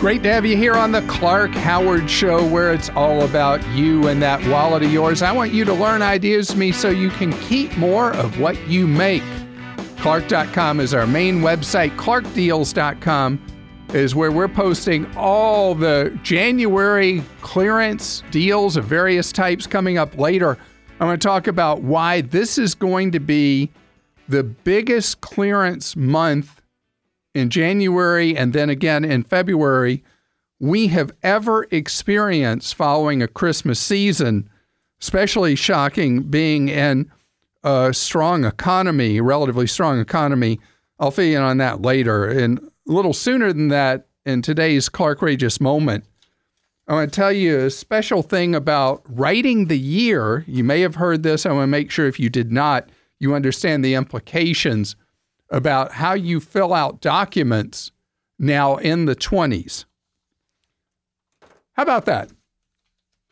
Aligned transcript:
Great 0.00 0.22
to 0.22 0.32
have 0.32 0.46
you 0.46 0.56
here 0.56 0.74
on 0.74 0.92
the 0.92 1.02
Clark 1.02 1.50
Howard 1.50 2.08
Show, 2.08 2.46
where 2.46 2.72
it's 2.72 2.88
all 2.90 3.24
about 3.24 3.66
you 3.70 4.06
and 4.06 4.22
that 4.22 4.40
wallet 4.46 4.84
of 4.84 4.92
yours. 4.92 5.22
I 5.22 5.32
want 5.32 5.52
you 5.52 5.64
to 5.64 5.72
learn 5.74 6.02
ideas 6.02 6.52
from 6.52 6.60
me 6.60 6.70
so 6.70 6.88
you 6.88 7.10
can 7.10 7.32
keep 7.40 7.76
more 7.76 8.12
of 8.14 8.38
what 8.38 8.56
you 8.68 8.86
make. 8.86 9.24
Clark.com 9.96 10.78
is 10.78 10.94
our 10.94 11.04
main 11.04 11.40
website. 11.40 11.96
ClarkDeals.com 11.96 13.44
is 13.92 14.14
where 14.14 14.30
we're 14.30 14.46
posting 14.46 15.04
all 15.16 15.74
the 15.74 16.16
January 16.22 17.24
clearance 17.40 18.22
deals 18.30 18.76
of 18.76 18.84
various 18.84 19.32
types 19.32 19.66
coming 19.66 19.98
up 19.98 20.16
later. 20.16 20.56
I'm 21.00 21.08
going 21.08 21.18
to 21.18 21.26
talk 21.26 21.48
about 21.48 21.82
why 21.82 22.20
this 22.20 22.56
is 22.56 22.72
going 22.76 23.10
to 23.10 23.20
be 23.20 23.68
the 24.28 24.44
biggest 24.44 25.22
clearance 25.22 25.96
month 25.96 26.57
in 27.34 27.50
January 27.50 28.36
and 28.36 28.52
then 28.52 28.70
again 28.70 29.04
in 29.04 29.22
February 29.22 30.02
we 30.60 30.88
have 30.88 31.12
ever 31.22 31.66
experienced 31.70 32.74
following 32.74 33.22
a 33.22 33.28
Christmas 33.28 33.78
season, 33.78 34.48
especially 35.00 35.54
shocking 35.54 36.22
being 36.22 36.68
in 36.68 37.10
a 37.62 37.92
strong 37.92 38.44
economy, 38.44 39.20
relatively 39.20 39.66
strong 39.66 40.00
economy. 40.00 40.58
I'll 40.98 41.10
fill 41.10 41.36
in 41.36 41.42
on 41.42 41.58
that 41.58 41.82
later. 41.82 42.26
And 42.26 42.58
a 42.58 42.92
little 42.92 43.12
sooner 43.12 43.52
than 43.52 43.68
that, 43.68 44.06
in 44.26 44.42
today's 44.42 44.90
Clarkrageous 44.90 45.58
moment, 45.60 46.04
I 46.86 46.94
want 46.94 47.12
to 47.12 47.16
tell 47.16 47.32
you 47.32 47.60
a 47.60 47.70
special 47.70 48.22
thing 48.22 48.54
about 48.54 49.02
writing 49.08 49.66
the 49.66 49.78
year. 49.78 50.44
You 50.46 50.64
may 50.64 50.80
have 50.80 50.96
heard 50.96 51.22
this. 51.22 51.46
I 51.46 51.52
want 51.52 51.62
to 51.62 51.68
make 51.68 51.90
sure 51.90 52.06
if 52.06 52.20
you 52.20 52.28
did 52.28 52.50
not, 52.50 52.90
you 53.18 53.34
understand 53.34 53.84
the 53.84 53.94
implications 53.94 54.96
about 55.50 55.92
how 55.92 56.14
you 56.14 56.40
fill 56.40 56.74
out 56.74 57.00
documents 57.00 57.90
now 58.38 58.76
in 58.76 59.06
the 59.06 59.16
20s. 59.16 59.84
How 61.72 61.82
about 61.82 62.06
that? 62.06 62.30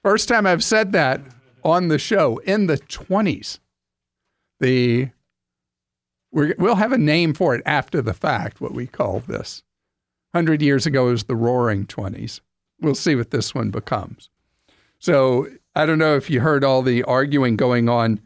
First 0.03 0.29
time 0.29 0.47
I've 0.47 0.65
said 0.65 0.93
that 0.93 1.21
on 1.65 1.89
the 1.89 1.99
show 1.99 2.39
in 2.39 2.67
the 2.67 2.79
20s. 2.79 3.59
The 4.61 5.11
we 6.33 6.53
will 6.59 6.75
have 6.75 6.93
a 6.93 6.99
name 6.99 7.33
for 7.35 7.55
it 7.55 7.63
after 7.65 8.03
the 8.03 8.13
fact, 8.13 8.61
what 8.61 8.73
we 8.73 8.87
call 8.87 9.21
this. 9.21 9.63
100 10.33 10.61
years 10.61 10.85
ago 10.85 11.07
was 11.07 11.25
the 11.25 11.37
roaring 11.37 11.87
20s. 11.87 12.41
We'll 12.81 12.95
see 12.95 13.15
what 13.15 13.31
this 13.31 13.55
one 13.55 13.71
becomes. 13.71 14.29
So 14.99 15.49
I 15.75 15.87
don't 15.87 15.99
know 15.99 16.15
if 16.15 16.29
you 16.29 16.41
heard 16.41 16.63
all 16.63 16.83
the 16.83 17.03
arguing 17.05 17.57
going 17.57 17.89
on 17.89 18.21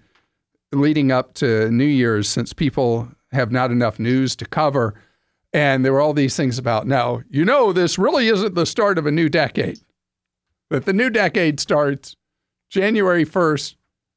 leading 0.73 1.13
up 1.13 1.35
to 1.35 1.71
New 1.71 1.85
Year's 1.85 2.29
since 2.29 2.53
people 2.53 3.09
have 3.33 3.53
not 3.53 3.71
enough 3.71 3.99
news 3.99 4.35
to 4.37 4.45
cover. 4.45 4.95
And 5.53 5.85
there 5.85 5.93
were 5.93 6.01
all 6.01 6.13
these 6.13 6.37
things 6.37 6.59
about 6.59 6.87
now, 6.87 7.23
you 7.29 7.45
know, 7.45 7.73
this 7.73 7.99
really 7.99 8.29
isn't 8.29 8.55
the 8.55 8.67
start 8.67 8.99
of 8.99 9.07
a 9.07 9.11
new 9.11 9.29
decade. 9.29 9.81
But 10.69 10.85
the 10.85 10.93
new 10.93 11.11
decade 11.11 11.59
starts 11.59 12.17
January 12.71 13.25
1st, 13.25 13.75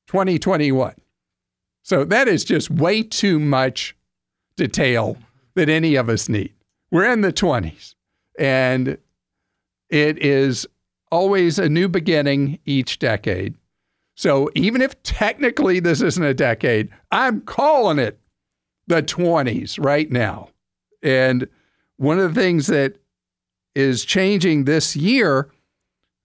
2021. 0.08 0.94
So 1.82 2.06
that 2.06 2.28
is 2.28 2.46
just 2.46 2.70
way 2.70 3.04
too 3.04 3.40
much 3.40 3.96
detail 4.56 5.18
that 5.56 5.70
any 5.70 5.96
of 5.96 6.10
us 6.10 6.30
need. 6.30 6.54
We're 6.92 7.12
in 7.12 7.22
the 7.22 7.34
20s, 7.34 7.96
and 8.38 8.98
it 9.90 10.18
is 10.20 10.68
always 11.12 11.58
a 11.58 11.68
new 11.68 11.88
beginning 11.88 12.60
each 12.66 13.00
decade. 13.00 13.56
So 14.16 14.50
even 14.54 14.82
if 14.82 15.02
technically 15.02 15.80
this 15.80 16.02
isn't 16.02 16.24
a 16.24 16.36
decade, 16.36 16.90
I'm 17.12 17.42
calling 17.42 17.98
it 17.98 18.20
the 18.88 19.02
20s 19.02 19.84
right 19.84 20.12
now. 20.12 20.50
And 21.02 21.48
one 21.98 22.20
of 22.20 22.34
the 22.34 22.42
things 22.42 22.68
that 22.68 22.98
is 23.76 24.06
changing 24.06 24.66
this 24.66 24.96
year 24.96 25.50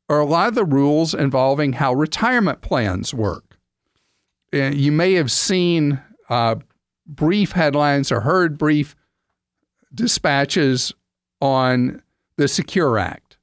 are 0.09 0.21
a 0.21 0.27
lot 0.27 0.49
of 0.49 0.55
the 0.55 0.65
rules 0.65 1.15
involving 1.15 1.75
how 1.75 1.93
retirement 1.93 2.61
plans 2.61 3.13
work. 3.13 3.59
And 4.53 4.75
you 4.75 4.93
may 4.93 5.15
have 5.15 5.31
seen 5.31 6.01
uh, 6.31 6.57
brief 7.07 7.53
headlines 7.53 8.11
or 8.11 8.21
heard 8.21 8.57
brief 8.57 8.97
dispatches 9.95 10.93
on 11.41 12.03
the 12.37 12.49
Secure 12.49 12.99
Act. 12.99 13.37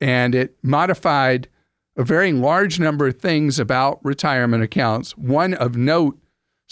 And 0.00 0.34
it 0.34 0.56
modified 0.62 1.48
a 1.96 2.02
very 2.02 2.32
large 2.32 2.80
number 2.80 3.06
of 3.06 3.18
things 3.18 3.58
about 3.58 4.04
retirement 4.04 4.62
accounts. 4.62 5.16
One 5.16 5.54
of 5.54 5.76
note 5.76 6.18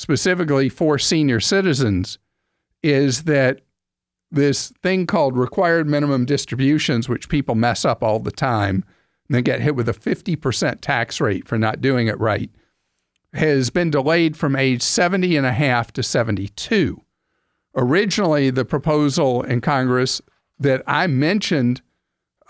specifically 0.00 0.70
for 0.70 0.98
senior 0.98 1.40
citizens 1.40 2.18
is 2.82 3.24
that 3.24 3.60
this 4.30 4.72
thing 4.82 5.06
called 5.06 5.36
required 5.36 5.86
minimum 5.86 6.24
distributions, 6.24 7.06
which 7.06 7.28
people 7.28 7.54
mess 7.54 7.84
up 7.84 8.02
all 8.02 8.18
the 8.18 8.30
time 8.30 8.76
and 9.28 9.34
then 9.34 9.42
get 9.42 9.60
hit 9.60 9.76
with 9.76 9.90
a 9.90 9.92
50% 9.92 10.80
tax 10.80 11.20
rate 11.20 11.46
for 11.46 11.58
not 11.58 11.82
doing 11.82 12.06
it 12.06 12.18
right, 12.18 12.48
has 13.34 13.68
been 13.68 13.90
delayed 13.90 14.38
from 14.38 14.56
age 14.56 14.80
70 14.80 15.36
and 15.36 15.44
a 15.44 15.52
half 15.52 15.92
to 15.92 16.02
72. 16.02 16.98
Originally, 17.76 18.48
the 18.48 18.64
proposal 18.64 19.42
in 19.42 19.60
Congress 19.60 20.22
that 20.58 20.82
I 20.86 21.08
mentioned, 21.08 21.82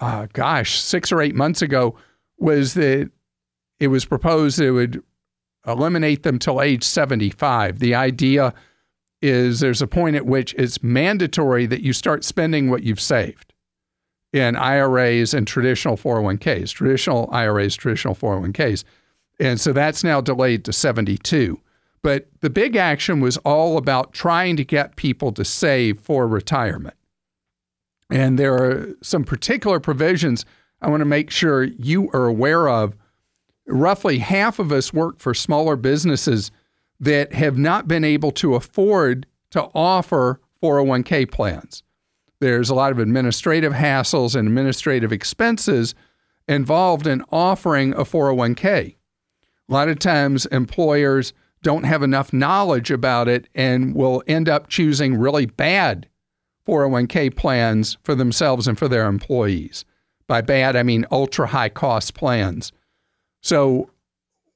uh, 0.00 0.28
gosh, 0.32 0.78
six 0.78 1.10
or 1.10 1.20
eight 1.20 1.34
months 1.34 1.62
ago, 1.62 1.96
was 2.38 2.74
that 2.74 3.10
it 3.80 3.88
was 3.88 4.04
proposed 4.04 4.60
that 4.60 4.66
it 4.66 4.70
would 4.70 5.02
eliminate 5.66 6.22
them 6.22 6.38
till 6.38 6.60
age 6.60 6.82
75. 6.82 7.78
The 7.78 7.94
idea 7.94 8.54
is 9.22 9.60
there's 9.60 9.82
a 9.82 9.86
point 9.86 10.16
at 10.16 10.26
which 10.26 10.54
it's 10.54 10.82
mandatory 10.82 11.66
that 11.66 11.82
you 11.82 11.92
start 11.92 12.24
spending 12.24 12.70
what 12.70 12.82
you've 12.82 13.00
saved 13.00 13.52
in 14.32 14.56
IRAs 14.56 15.34
and 15.34 15.46
traditional 15.46 15.96
401ks, 15.96 16.72
traditional 16.72 17.28
IRAs, 17.32 17.76
traditional 17.76 18.14
401ks. 18.14 18.84
And 19.38 19.60
so 19.60 19.72
that's 19.72 20.04
now 20.04 20.20
delayed 20.20 20.64
to 20.66 20.72
72. 20.72 21.60
But 22.02 22.28
the 22.40 22.50
big 22.50 22.76
action 22.76 23.20
was 23.20 23.36
all 23.38 23.76
about 23.76 24.12
trying 24.12 24.56
to 24.56 24.64
get 24.64 24.96
people 24.96 25.32
to 25.32 25.44
save 25.44 26.00
for 26.00 26.26
retirement. 26.26 26.94
And 28.10 28.38
there 28.38 28.54
are 28.54 28.94
some 29.02 29.24
particular 29.24 29.80
provisions 29.80 30.44
I 30.80 30.88
want 30.88 31.02
to 31.02 31.06
make 31.06 31.30
sure 31.30 31.64
you 31.64 32.10
are 32.12 32.26
aware 32.26 32.68
of 32.68 32.96
roughly 33.70 34.18
half 34.18 34.58
of 34.58 34.72
us 34.72 34.92
work 34.92 35.18
for 35.18 35.34
smaller 35.34 35.76
businesses 35.76 36.50
that 37.00 37.32
have 37.32 37.56
not 37.56 37.88
been 37.88 38.04
able 38.04 38.30
to 38.32 38.54
afford 38.54 39.26
to 39.50 39.62
offer 39.74 40.40
401k 40.62 41.30
plans. 41.30 41.82
There's 42.40 42.70
a 42.70 42.74
lot 42.74 42.92
of 42.92 42.98
administrative 42.98 43.72
hassles 43.72 44.34
and 44.34 44.48
administrative 44.48 45.12
expenses 45.12 45.94
involved 46.48 47.06
in 47.06 47.22
offering 47.30 47.92
a 47.92 48.04
401k. 48.04 48.96
A 49.68 49.72
lot 49.72 49.88
of 49.88 49.98
times, 49.98 50.46
employers 50.46 51.32
don't 51.62 51.84
have 51.84 52.02
enough 52.02 52.32
knowledge 52.32 52.90
about 52.90 53.28
it 53.28 53.48
and 53.54 53.94
will 53.94 54.22
end 54.26 54.48
up 54.48 54.68
choosing 54.68 55.16
really 55.16 55.46
bad 55.46 56.08
401k 56.66 57.34
plans 57.36 57.98
for 58.02 58.14
themselves 58.14 58.66
and 58.66 58.78
for 58.78 58.88
their 58.88 59.06
employees. 59.06 59.84
By 60.26 60.40
bad, 60.40 60.76
I 60.76 60.82
mean 60.82 61.06
ultra 61.10 61.46
high 61.48 61.68
cost 61.68 62.14
plans 62.14 62.72
so, 63.40 63.90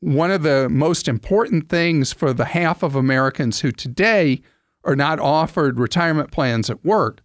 one 0.00 0.30
of 0.30 0.42
the 0.42 0.68
most 0.68 1.08
important 1.08 1.70
things 1.70 2.12
for 2.12 2.34
the 2.34 2.44
half 2.44 2.82
of 2.82 2.94
Americans 2.94 3.60
who 3.60 3.72
today 3.72 4.42
are 4.84 4.96
not 4.96 5.18
offered 5.18 5.80
retirement 5.80 6.30
plans 6.30 6.68
at 6.68 6.84
work 6.84 7.22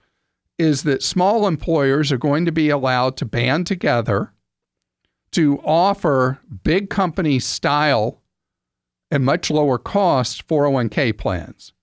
is 0.57 0.83
that 0.83 1.03
small 1.03 1.45
employers 1.45 2.11
are 2.11 2.17
going 2.17 2.45
to 2.45 2.51
be 2.51 2.69
allowed 2.69 3.17
to 3.17 3.25
band 3.25 3.67
together 3.67 4.33
to 5.31 5.59
offer 5.59 6.39
big 6.63 6.89
company 6.89 7.39
style 7.39 8.21
and 9.11 9.25
much 9.25 9.51
lower 9.51 9.77
cost 9.77 10.47
401k 10.47 11.17
plans. 11.17 11.73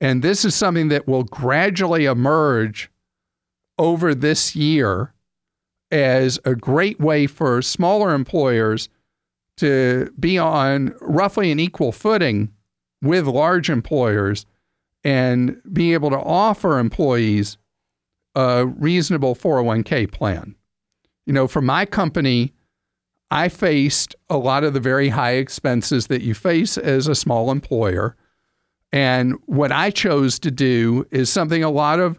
And 0.00 0.22
this 0.22 0.44
is 0.44 0.54
something 0.54 0.88
that 0.88 1.06
will 1.06 1.24
gradually 1.24 2.06
emerge 2.06 2.90
over 3.78 4.14
this 4.14 4.56
year 4.56 5.14
as 5.90 6.38
a 6.44 6.54
great 6.54 7.00
way 7.00 7.26
for 7.26 7.62
smaller 7.62 8.14
employers 8.14 8.88
to 9.60 10.12
be 10.18 10.38
on 10.38 10.94
roughly 11.00 11.50
an 11.52 11.60
equal 11.60 11.92
footing 11.92 12.50
with 13.02 13.26
large 13.26 13.70
employers 13.70 14.46
and 15.04 15.60
be 15.72 15.92
able 15.92 16.10
to 16.10 16.18
offer 16.18 16.78
employees 16.78 17.56
a 18.34 18.66
reasonable 18.66 19.34
401k 19.34 20.10
plan. 20.10 20.54
You 21.26 21.32
know, 21.32 21.46
for 21.46 21.62
my 21.62 21.86
company, 21.86 22.52
I 23.30 23.48
faced 23.48 24.16
a 24.28 24.36
lot 24.36 24.64
of 24.64 24.74
the 24.74 24.80
very 24.80 25.08
high 25.08 25.32
expenses 25.32 26.08
that 26.08 26.22
you 26.22 26.34
face 26.34 26.76
as 26.76 27.06
a 27.06 27.14
small 27.14 27.50
employer. 27.50 28.16
And 28.92 29.34
what 29.46 29.72
I 29.72 29.90
chose 29.90 30.38
to 30.40 30.50
do 30.50 31.06
is 31.10 31.30
something 31.30 31.62
a 31.62 31.70
lot 31.70 32.00
of 32.00 32.18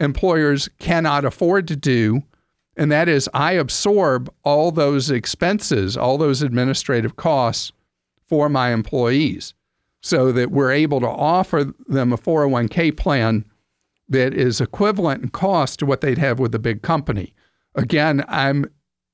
employers 0.00 0.68
cannot 0.78 1.24
afford 1.24 1.68
to 1.68 1.76
do 1.76 2.22
and 2.76 2.90
that 2.90 3.08
is 3.08 3.28
I 3.34 3.52
absorb 3.52 4.32
all 4.44 4.70
those 4.70 5.10
expenses, 5.10 5.96
all 5.96 6.18
those 6.18 6.42
administrative 6.42 7.16
costs 7.16 7.72
for 8.26 8.48
my 8.48 8.72
employees 8.72 9.54
so 10.02 10.32
that 10.32 10.50
we're 10.50 10.72
able 10.72 11.00
to 11.00 11.08
offer 11.08 11.72
them 11.86 12.12
a 12.12 12.16
401k 12.16 12.96
plan 12.96 13.44
that 14.08 14.34
is 14.34 14.60
equivalent 14.60 15.22
in 15.22 15.28
cost 15.28 15.78
to 15.78 15.86
what 15.86 16.00
they'd 16.00 16.18
have 16.18 16.38
with 16.38 16.54
a 16.54 16.58
big 16.58 16.82
company. 16.82 17.34
Again, 17.74 18.24
I'm 18.28 18.66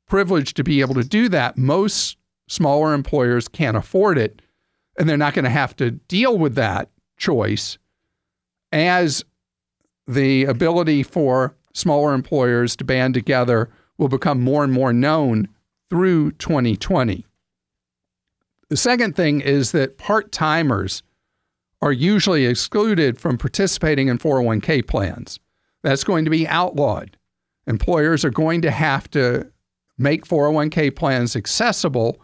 privileged 0.07 0.57
to 0.57 0.65
be 0.65 0.81
able 0.81 0.95
to 0.95 1.05
do 1.05 1.29
that. 1.29 1.59
Most 1.59 2.17
smaller 2.49 2.95
employers 2.95 3.49
can't 3.49 3.77
afford 3.77 4.17
it, 4.17 4.41
and 4.99 5.09
they're 5.09 5.17
not 5.17 5.35
going 5.35 5.45
to 5.45 5.51
have 5.51 5.77
to 5.77 5.91
deal 5.91 6.39
with 6.39 6.55
that 6.55 6.91
choice 7.19 7.79
as 8.73 9.25
the 10.07 10.45
ability 10.45 11.03
for 11.03 11.55
smaller 11.77 12.15
employers 12.15 12.75
to 12.75 12.85
band 12.85 13.13
together 13.13 13.69
will 13.99 14.09
become 14.09 14.41
more 14.41 14.65
and 14.65 14.73
more 14.73 14.93
known 14.93 15.47
through 15.91 16.33
2020. 16.33 17.27
The 18.69 18.77
second 18.77 19.15
thing 19.15 19.41
is 19.41 19.73
that 19.73 19.99
part 19.99 20.33
timers 20.33 21.03
are 21.83 21.93
usually 21.93 22.47
excluded 22.47 23.21
from 23.21 23.37
participating 23.37 24.09
in 24.09 24.19
401k 24.19 24.87
plans. 24.87 25.39
That's 25.83 26.03
going 26.03 26.25
to 26.25 26.31
be 26.31 26.49
outlawed. 26.49 27.17
Employers 27.67 28.25
are 28.25 28.31
going 28.31 28.63
to 28.63 28.71
have 28.71 29.11
to 29.11 29.51
make 29.99 30.27
401k 30.27 30.97
plans 30.97 31.37
accessible 31.37 32.21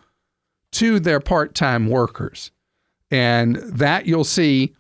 to 0.73 0.99
their 0.99 1.21
part 1.21 1.55
time 1.55 1.89
workers. 1.89 2.51
And 3.11 3.57
that 3.57 4.07
you'll 4.07 4.25
see 4.25 4.75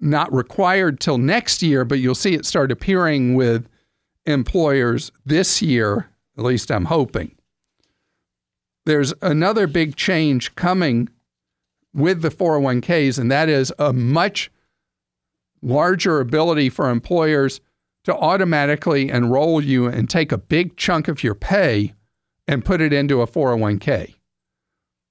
not 0.00 0.32
required 0.32 1.00
till 1.00 1.18
next 1.18 1.62
year, 1.62 1.84
but 1.84 1.98
you'll 1.98 2.14
see 2.14 2.32
it 2.32 2.46
start 2.46 2.72
appearing 2.72 3.34
with 3.34 3.68
employers 4.26 5.12
this 5.24 5.62
year, 5.62 6.10
at 6.36 6.44
least 6.44 6.70
I'm 6.70 6.86
hoping. 6.86 7.34
There's 8.86 9.12
another 9.22 9.66
big 9.66 9.96
change 9.96 10.54
coming 10.54 11.08
with 11.92 12.22
the 12.22 12.30
401ks, 12.30 13.18
and 13.18 13.30
that 13.30 13.48
is 13.48 13.72
a 13.78 13.92
much 13.92 14.50
larger 15.62 16.20
ability 16.20 16.70
for 16.70 16.88
employers 16.88 17.60
to 18.04 18.16
automatically 18.16 19.10
enroll 19.10 19.62
you 19.62 19.86
and 19.86 20.08
take 20.08 20.32
a 20.32 20.38
big 20.38 20.76
chunk 20.76 21.08
of 21.08 21.22
your 21.22 21.34
pay 21.34 21.94
and 22.48 22.64
put 22.64 22.80
it 22.80 22.92
into 22.92 23.20
a 23.20 23.26
401k. 23.26 24.14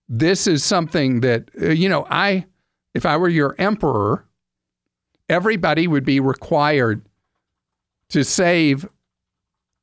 This 0.07 0.47
is 0.47 0.63
something 0.63 1.21
that, 1.21 1.49
uh, 1.61 1.69
you 1.69 1.87
know, 1.87 2.07
I, 2.09 2.45
if 2.95 3.05
I 3.05 3.15
were 3.17 3.29
your 3.29 3.55
emperor, 3.59 4.25
everybody 5.29 5.87
would 5.87 6.03
be 6.03 6.19
required 6.19 7.05
to 8.09 8.23
save 8.23 8.87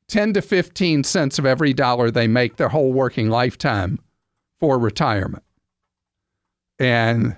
10 0.09 0.35
to 0.35 0.43
15 0.43 1.05
cents 1.05 1.39
of 1.39 1.47
every 1.47 1.73
dollar 1.73 2.11
they 2.11 2.29
make 2.29 2.57
their 2.57 2.69
whole 2.69 2.93
working 2.93 3.29
lifetime 3.29 3.99
for 4.61 4.79
retirement. 4.79 5.43
And 6.79 7.37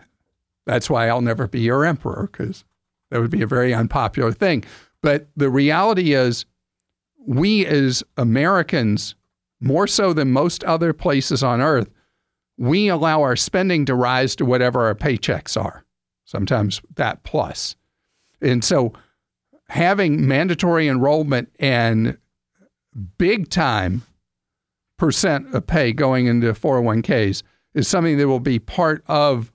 that's 0.67 0.91
why 0.91 1.09
I'll 1.09 1.23
never 1.23 1.49
be 1.49 1.61
your 1.61 1.85
emperor, 1.85 2.29
because 2.31 2.65
that 3.11 3.21
would 3.21 3.31
be 3.31 3.43
a 3.43 3.47
very 3.47 3.73
unpopular 3.73 4.33
thing. 4.33 4.65
But 5.03 5.29
the 5.37 5.49
reality 5.49 6.13
is, 6.13 6.45
we 7.27 7.65
as 7.67 8.03
Americans, 8.17 9.15
more 9.61 9.87
so 9.87 10.13
than 10.13 10.31
most 10.31 10.65
other 10.65 10.93
places 10.93 11.43
on 11.43 11.61
earth, 11.61 11.91
we 12.59 12.89
allow 12.89 13.23
our 13.23 13.37
spending 13.37 13.85
to 13.87 13.95
rise 13.95 14.35
to 14.37 14.45
whatever 14.45 14.85
our 14.85 14.95
paychecks 14.95 15.61
are, 15.61 15.85
sometimes 16.25 16.83
that 16.97 17.23
plus. 17.23 17.77
And 18.41 18.65
so 18.65 18.93
having 19.69 20.27
mandatory 20.27 20.89
enrollment 20.89 21.53
and 21.59 22.19
big 22.99 23.51
time 23.51 24.03
percent 24.99 25.55
of 25.55 25.67
pay 25.67 25.93
going 25.93 26.27
into 26.27 26.53
401ks 26.53 27.43
is 27.75 27.89
something 27.89 28.19
that 28.19 28.29
will 28.29 28.41
be 28.41 28.59
part 28.59 29.05
of 29.07 29.53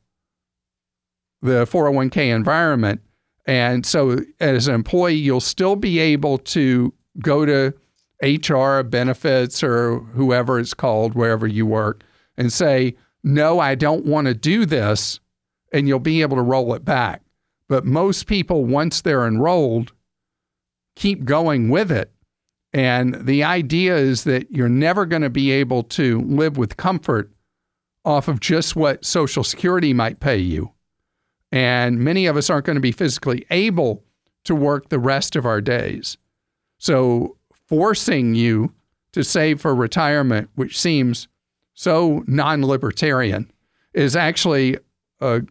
the 1.41 1.65
401k 1.65 2.33
environment. 2.33 3.01
And 3.45 3.85
so, 3.85 4.19
as 4.39 4.67
an 4.69 4.75
employee, 4.75 5.15
you'll 5.15 5.41
still 5.41 5.75
be 5.75 5.99
able 5.99 6.37
to 6.39 6.93
go 7.19 7.45
to 7.45 7.73
HR 8.21 8.83
benefits 8.83 9.61
or 9.61 9.99
whoever 9.99 10.59
it's 10.59 10.73
called, 10.73 11.13
wherever 11.13 11.45
you 11.45 11.65
work, 11.65 12.03
and 12.37 12.51
say, 12.53 12.95
No, 13.21 13.59
I 13.59 13.75
don't 13.75 14.05
want 14.05 14.27
to 14.27 14.33
do 14.33 14.65
this. 14.65 15.19
And 15.73 15.87
you'll 15.87 15.99
be 15.99 16.21
able 16.21 16.37
to 16.37 16.43
roll 16.43 16.73
it 16.75 16.85
back. 16.85 17.23
But 17.67 17.83
most 17.83 18.27
people, 18.27 18.63
once 18.63 19.01
they're 19.01 19.27
enrolled, 19.27 19.91
keep 20.95 21.25
going 21.25 21.69
with 21.69 21.91
it. 21.91 22.12
And 22.73 23.13
the 23.25 23.43
idea 23.43 23.95
is 23.95 24.23
that 24.23 24.51
you're 24.51 24.67
never 24.67 25.05
going 25.05 25.21
to 25.21 25.29
be 25.29 25.51
able 25.51 25.83
to 25.83 26.21
live 26.21 26.57
with 26.57 26.77
comfort 26.77 27.31
off 28.03 28.27
of 28.27 28.39
just 28.39 28.75
what 28.75 29.05
Social 29.05 29.43
Security 29.43 29.93
might 29.93 30.19
pay 30.19 30.37
you. 30.37 30.71
And 31.51 31.99
many 31.99 32.25
of 32.25 32.35
us 32.35 32.49
aren't 32.49 32.65
going 32.65 32.75
to 32.75 32.81
be 32.81 32.91
physically 32.91 33.45
able 33.51 34.03
to 34.45 34.55
work 34.55 34.89
the 34.89 34.99
rest 34.99 35.35
of 35.35 35.45
our 35.45 35.61
days. 35.61 36.17
So, 36.79 37.37
forcing 37.67 38.35
you 38.35 38.73
to 39.13 39.23
save 39.23 39.61
for 39.61 39.73
retirement, 39.73 40.49
which 40.55 40.79
seems 40.79 41.27
so 41.73 42.23
non 42.27 42.65
libertarian, 42.65 43.51
is 43.93 44.15
actually 44.15 44.77
a, 45.21 45.43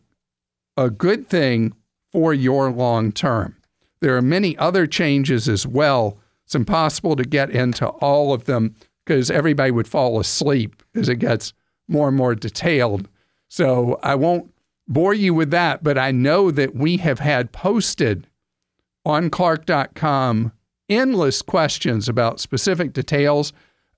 a 0.76 0.90
good 0.90 1.28
thing 1.28 1.72
for 2.10 2.34
your 2.34 2.70
long 2.70 3.12
term. 3.12 3.56
There 4.00 4.16
are 4.16 4.22
many 4.22 4.58
other 4.58 4.86
changes 4.86 5.48
as 5.48 5.66
well. 5.66 6.18
It's 6.52 6.54
impossible 6.54 7.16
to 7.16 7.24
get 7.24 7.48
into 7.48 7.86
all 7.86 8.34
of 8.34 8.44
them 8.44 8.74
because 9.06 9.30
everybody 9.30 9.70
would 9.70 9.88
fall 9.88 10.20
asleep 10.20 10.82
as 10.94 11.08
it 11.08 11.16
gets 11.16 11.54
more 11.88 12.08
and 12.08 12.16
more 12.18 12.34
detailed. 12.34 13.08
So 13.48 13.98
I 14.02 14.16
won't 14.16 14.52
bore 14.86 15.14
you 15.14 15.32
with 15.32 15.50
that, 15.52 15.82
but 15.82 15.96
I 15.96 16.10
know 16.10 16.50
that 16.50 16.74
we 16.74 16.98
have 16.98 17.20
had 17.20 17.52
posted 17.52 18.26
on 19.06 19.30
Clark.com 19.30 20.52
endless 20.90 21.40
questions 21.40 22.06
about 22.06 22.38
specific 22.38 22.92
details. 22.92 23.54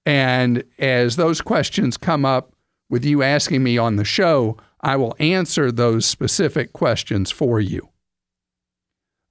And 0.07 0.63
as 0.79 1.17
those 1.17 1.41
questions 1.41 1.97
come 1.97 2.25
up 2.25 2.55
with 2.89 3.05
you 3.05 3.25
asking 3.25 3.65
me 3.65 3.79
on 3.79 3.97
the 3.97 4.05
show, 4.05 4.57
I 4.81 4.95
will 4.95 5.17
answer 5.19 5.73
those 5.73 6.07
specific 6.07 6.73
questions 6.73 7.33
for 7.33 7.59
you. 7.59 7.89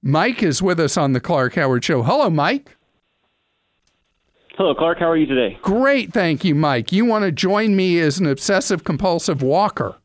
Mike 0.02 0.42
is 0.42 0.60
with 0.60 0.78
us 0.78 0.98
on 0.98 1.14
the 1.14 1.20
Clark 1.20 1.54
Howard 1.54 1.82
Show. 1.84 2.02
Hello, 2.02 2.28
Mike. 2.28 2.76
Hello, 4.56 4.72
Clark. 4.72 5.00
How 5.00 5.10
are 5.10 5.16
you 5.16 5.26
today? 5.26 5.58
Great, 5.62 6.12
thank 6.12 6.44
you, 6.44 6.54
Mike. 6.54 6.92
You 6.92 7.04
want 7.04 7.24
to 7.24 7.32
join 7.32 7.74
me 7.74 7.98
as 7.98 8.20
an 8.20 8.26
obsessive 8.26 8.84
compulsive 8.84 9.42
walker? 9.42 9.96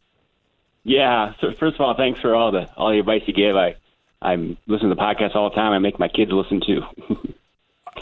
Yeah. 0.83 1.33
So 1.39 1.49
first 1.59 1.75
of 1.75 1.81
all, 1.81 1.95
thanks 1.95 2.19
for 2.19 2.33
all 2.33 2.51
the 2.51 2.67
all 2.75 2.91
the 2.91 2.99
advice 2.99 3.21
you 3.27 3.33
give. 3.33 3.55
I 3.55 3.75
I'm 4.21 4.57
listening 4.67 4.89
to 4.89 4.95
the 4.95 5.01
podcast 5.01 5.35
all 5.35 5.49
the 5.49 5.55
time. 5.55 5.71
I 5.71 5.77
make 5.77 5.99
my 5.99 6.07
kids 6.07 6.31
listen 6.31 6.61
too. 6.65 6.81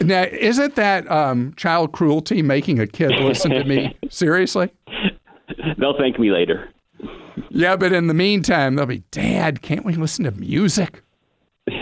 now, 0.00 0.22
isn't 0.22 0.74
that 0.76 1.10
um, 1.10 1.52
child 1.56 1.92
cruelty 1.92 2.40
making 2.40 2.78
a 2.80 2.86
kid 2.86 3.10
listen 3.10 3.50
to 3.50 3.64
me? 3.64 3.96
Seriously? 4.08 4.70
They'll 5.76 5.98
thank 5.98 6.18
me 6.18 6.30
later. 6.30 6.70
Yeah, 7.50 7.76
but 7.76 7.92
in 7.92 8.06
the 8.06 8.14
meantime, 8.14 8.74
they'll 8.74 8.86
be, 8.86 9.04
Dad, 9.10 9.62
can't 9.62 9.84
we 9.84 9.94
listen 9.94 10.24
to 10.24 10.32
music? 10.32 11.02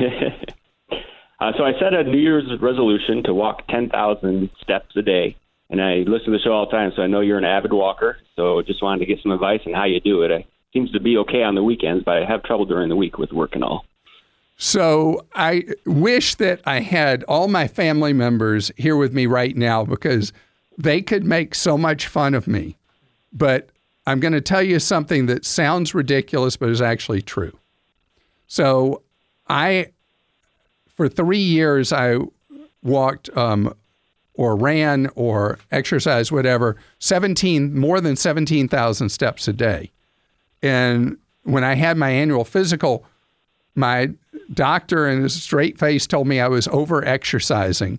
Uh, 1.38 1.52
so 1.56 1.64
I 1.64 1.72
set 1.78 1.92
a 1.92 2.04
New 2.04 2.18
Year's 2.18 2.50
resolution 2.60 3.22
to 3.24 3.34
walk 3.34 3.66
10,000 3.68 4.50
steps 4.62 4.96
a 4.96 5.02
day. 5.02 5.36
And 5.68 5.82
I 5.82 5.96
listen 6.06 6.26
to 6.26 6.30
the 6.32 6.38
show 6.38 6.52
all 6.52 6.66
the 6.66 6.72
time, 6.72 6.92
so 6.94 7.02
I 7.02 7.08
know 7.08 7.20
you're 7.20 7.38
an 7.38 7.44
avid 7.44 7.72
walker. 7.72 8.18
So 8.36 8.62
just 8.62 8.82
wanted 8.82 9.00
to 9.00 9.06
get 9.06 9.22
some 9.22 9.32
advice 9.32 9.60
on 9.66 9.72
how 9.74 9.84
you 9.84 10.00
do 10.00 10.22
it. 10.22 10.30
It 10.30 10.46
seems 10.72 10.92
to 10.92 11.00
be 11.00 11.16
okay 11.18 11.42
on 11.42 11.54
the 11.54 11.62
weekends, 11.62 12.04
but 12.04 12.22
I 12.22 12.24
have 12.24 12.42
trouble 12.44 12.64
during 12.64 12.88
the 12.88 12.96
week 12.96 13.18
with 13.18 13.32
work 13.32 13.54
and 13.54 13.64
all. 13.64 13.84
So 14.58 15.26
I 15.34 15.64
wish 15.84 16.36
that 16.36 16.60
I 16.64 16.80
had 16.80 17.24
all 17.24 17.48
my 17.48 17.68
family 17.68 18.12
members 18.12 18.70
here 18.76 18.96
with 18.96 19.12
me 19.12 19.26
right 19.26 19.56
now 19.56 19.84
because 19.84 20.32
they 20.78 21.02
could 21.02 21.24
make 21.24 21.54
so 21.54 21.76
much 21.76 22.06
fun 22.06 22.32
of 22.32 22.46
me. 22.46 22.76
But 23.32 23.68
I'm 24.06 24.20
going 24.20 24.32
to 24.32 24.40
tell 24.40 24.62
you 24.62 24.78
something 24.78 25.26
that 25.26 25.44
sounds 25.44 25.94
ridiculous, 25.94 26.56
but 26.56 26.70
is 26.70 26.80
actually 26.80 27.22
true. 27.22 27.58
So 28.46 29.02
I 29.48 29.88
for 30.96 31.08
three 31.08 31.38
years, 31.38 31.92
I 31.92 32.18
walked 32.82 33.34
um, 33.36 33.74
or 34.34 34.56
ran 34.56 35.08
or 35.14 35.58
exercised, 35.70 36.32
whatever, 36.32 36.76
17, 36.98 37.78
more 37.78 38.00
than 38.00 38.16
17,000 38.16 39.08
steps 39.08 39.46
a 39.48 39.52
day. 39.52 39.90
And 40.62 41.18
when 41.42 41.64
I 41.64 41.74
had 41.74 41.96
my 41.96 42.10
annual 42.10 42.44
physical, 42.44 43.04
my 43.74 44.10
doctor 44.52 45.08
in 45.08 45.24
a 45.24 45.28
straight 45.28 45.78
face 45.78 46.06
told 46.06 46.26
me 46.26 46.40
I 46.40 46.48
was 46.48 46.68
over 46.68 47.04
exercising 47.04 47.98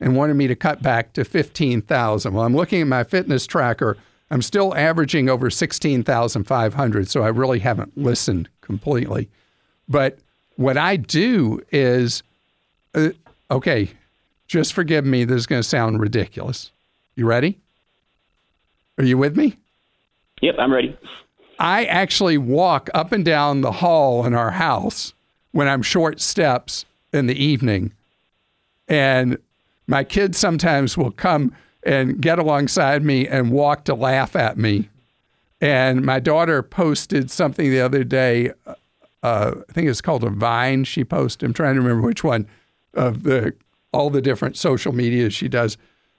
and 0.00 0.16
wanted 0.16 0.34
me 0.34 0.46
to 0.46 0.54
cut 0.54 0.82
back 0.82 1.12
to 1.14 1.24
15,000. 1.24 2.32
Well, 2.32 2.44
I'm 2.44 2.54
looking 2.54 2.80
at 2.80 2.86
my 2.86 3.04
fitness 3.04 3.46
tracker. 3.46 3.96
I'm 4.30 4.42
still 4.42 4.74
averaging 4.76 5.28
over 5.28 5.50
16,500, 5.50 7.08
so 7.08 7.22
I 7.22 7.28
really 7.28 7.58
haven't 7.58 7.96
listened 7.96 8.48
completely. 8.60 9.28
But 9.88 10.18
what 10.56 10.76
I 10.76 10.96
do 10.96 11.60
is 11.72 12.22
uh, 12.94 13.10
okay, 13.50 13.90
just 14.46 14.72
forgive 14.72 15.04
me. 15.04 15.24
This 15.24 15.38
is 15.38 15.46
going 15.46 15.62
to 15.62 15.68
sound 15.68 16.00
ridiculous. 16.00 16.70
You 17.16 17.26
ready? 17.26 17.58
Are 18.98 19.04
you 19.04 19.18
with 19.18 19.36
me? 19.36 19.56
Yep, 20.40 20.54
I'm 20.58 20.72
ready. 20.72 20.96
I 21.58 21.84
actually 21.86 22.38
walk 22.38 22.88
up 22.94 23.12
and 23.12 23.24
down 23.24 23.60
the 23.60 23.72
hall 23.72 24.24
in 24.24 24.34
our 24.34 24.52
house 24.52 25.12
when 25.52 25.68
I'm 25.68 25.82
short 25.82 26.20
steps 26.20 26.84
in 27.12 27.26
the 27.26 27.34
evening. 27.42 27.92
And 28.86 29.38
My 29.88 30.04
kids 30.04 30.38
sometimes 30.38 30.96
will 30.96 31.10
come 31.10 31.52
and 31.82 32.20
get 32.20 32.38
alongside 32.38 33.02
me 33.02 33.26
and 33.26 33.50
walk 33.50 33.84
to 33.84 33.94
laugh 33.94 34.36
at 34.36 34.58
me. 34.58 34.90
And 35.60 36.04
my 36.04 36.20
daughter 36.20 36.62
posted 36.62 37.30
something 37.30 37.70
the 37.70 37.80
other 37.80 38.04
day. 38.04 38.52
Uh, 39.22 39.54
I 39.68 39.72
think 39.72 39.88
it's 39.88 40.02
called 40.02 40.24
a 40.24 40.30
Vine. 40.30 40.84
She 40.84 41.04
posted. 41.04 41.46
I'm 41.46 41.54
trying 41.54 41.74
to 41.74 41.80
remember 41.80 42.06
which 42.06 42.22
one 42.22 42.46
of 42.98 43.22
the 43.22 43.54
all 43.92 44.10
the 44.10 44.20
different 44.20 44.56
social 44.56 44.92
media 44.92 45.30
she 45.30 45.48
does, 45.48 45.78